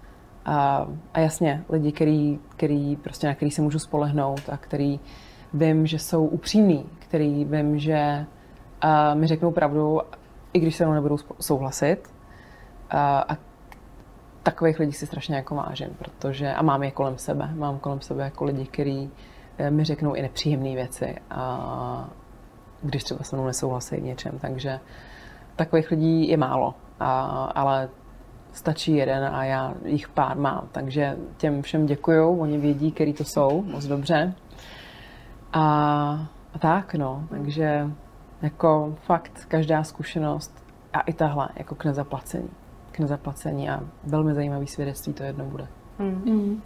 [0.45, 4.99] A, a jasně, lidi, který, který prostě na který se můžu spolehnout a který
[5.53, 8.25] vím, že jsou upřímní, který vím, že
[8.81, 10.01] a, mi řeknou pravdu,
[10.53, 11.97] i když se mnou nebudou souhlasit.
[12.89, 13.37] A, a
[14.43, 18.23] takových lidí si strašně jako vážím, protože, a mám je kolem sebe, mám kolem sebe
[18.23, 19.11] jako lidi, kteří
[19.57, 22.09] eh, mi řeknou i nepříjemné věci a
[22.81, 24.39] když třeba se mnou nesouhlasí v něčem.
[24.39, 24.79] Takže
[25.55, 27.89] takových lidí je málo, a, ale
[28.53, 30.67] stačí jeden a já jich pár mám.
[30.71, 34.33] Takže těm všem děkuju, oni vědí, který to jsou, moc dobře.
[35.53, 35.63] A,
[36.53, 37.87] a tak, no, takže
[38.41, 42.49] jako fakt každá zkušenost a i tahle jako k nezaplacení.
[42.91, 45.67] K nezaplacení a velmi zajímavý svědectví to jedno bude.
[45.99, 46.21] Hmm.
[46.25, 46.61] Hmm.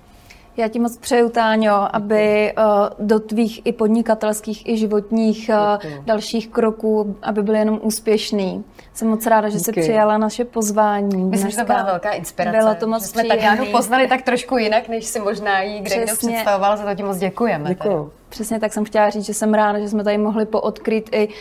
[0.58, 6.47] Já ti moc přeju, Táňo, aby uh, do tvých i podnikatelských, i životních uh, dalších
[6.47, 8.64] kroků, aby byly jenom úspěšný.
[8.93, 11.24] Jsem moc ráda, že jsi přijala naše pozvání.
[11.24, 12.58] Myslím, že to byla velká inspirace.
[12.58, 15.95] Bylo to moc že jsme Taťánu poznali tak trošku jinak, než si možná jí kde
[15.95, 17.70] kdo představoval, za to ti moc děkujeme.
[17.70, 18.12] Děkuju.
[18.30, 21.34] Přesně tak jsem chtěla říct, že jsem ráda, že jsme tady mohli poodkryt i uh,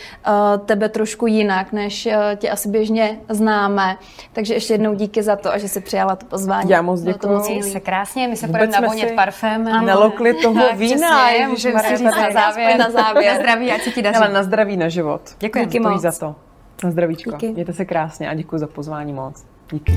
[0.65, 3.97] tebe trošku jinak, než uh, tě asi běžně známe.
[4.33, 6.69] Takže ještě jednou díky za to a že jsi přijala to pozvání.
[6.69, 7.33] Já moc děkuji.
[7.33, 9.63] Moc se krásně, my se půjdeme navonět parfém.
[9.63, 11.29] Nelokli toho vína.
[11.47, 12.77] Můžeme si říct na závěr.
[12.79, 13.33] Na závěr.
[13.33, 14.17] na zdraví, ať se ti daří.
[14.17, 15.21] Ale na zdraví, na život.
[15.39, 15.65] Děkuji.
[15.65, 16.01] Díky moc.
[16.01, 16.35] za to.
[16.83, 17.31] Na zdravíčko.
[17.31, 17.51] Díky.
[17.51, 19.45] Mějte se krásně a děkuji za pozvání moc.
[19.71, 19.93] Díky.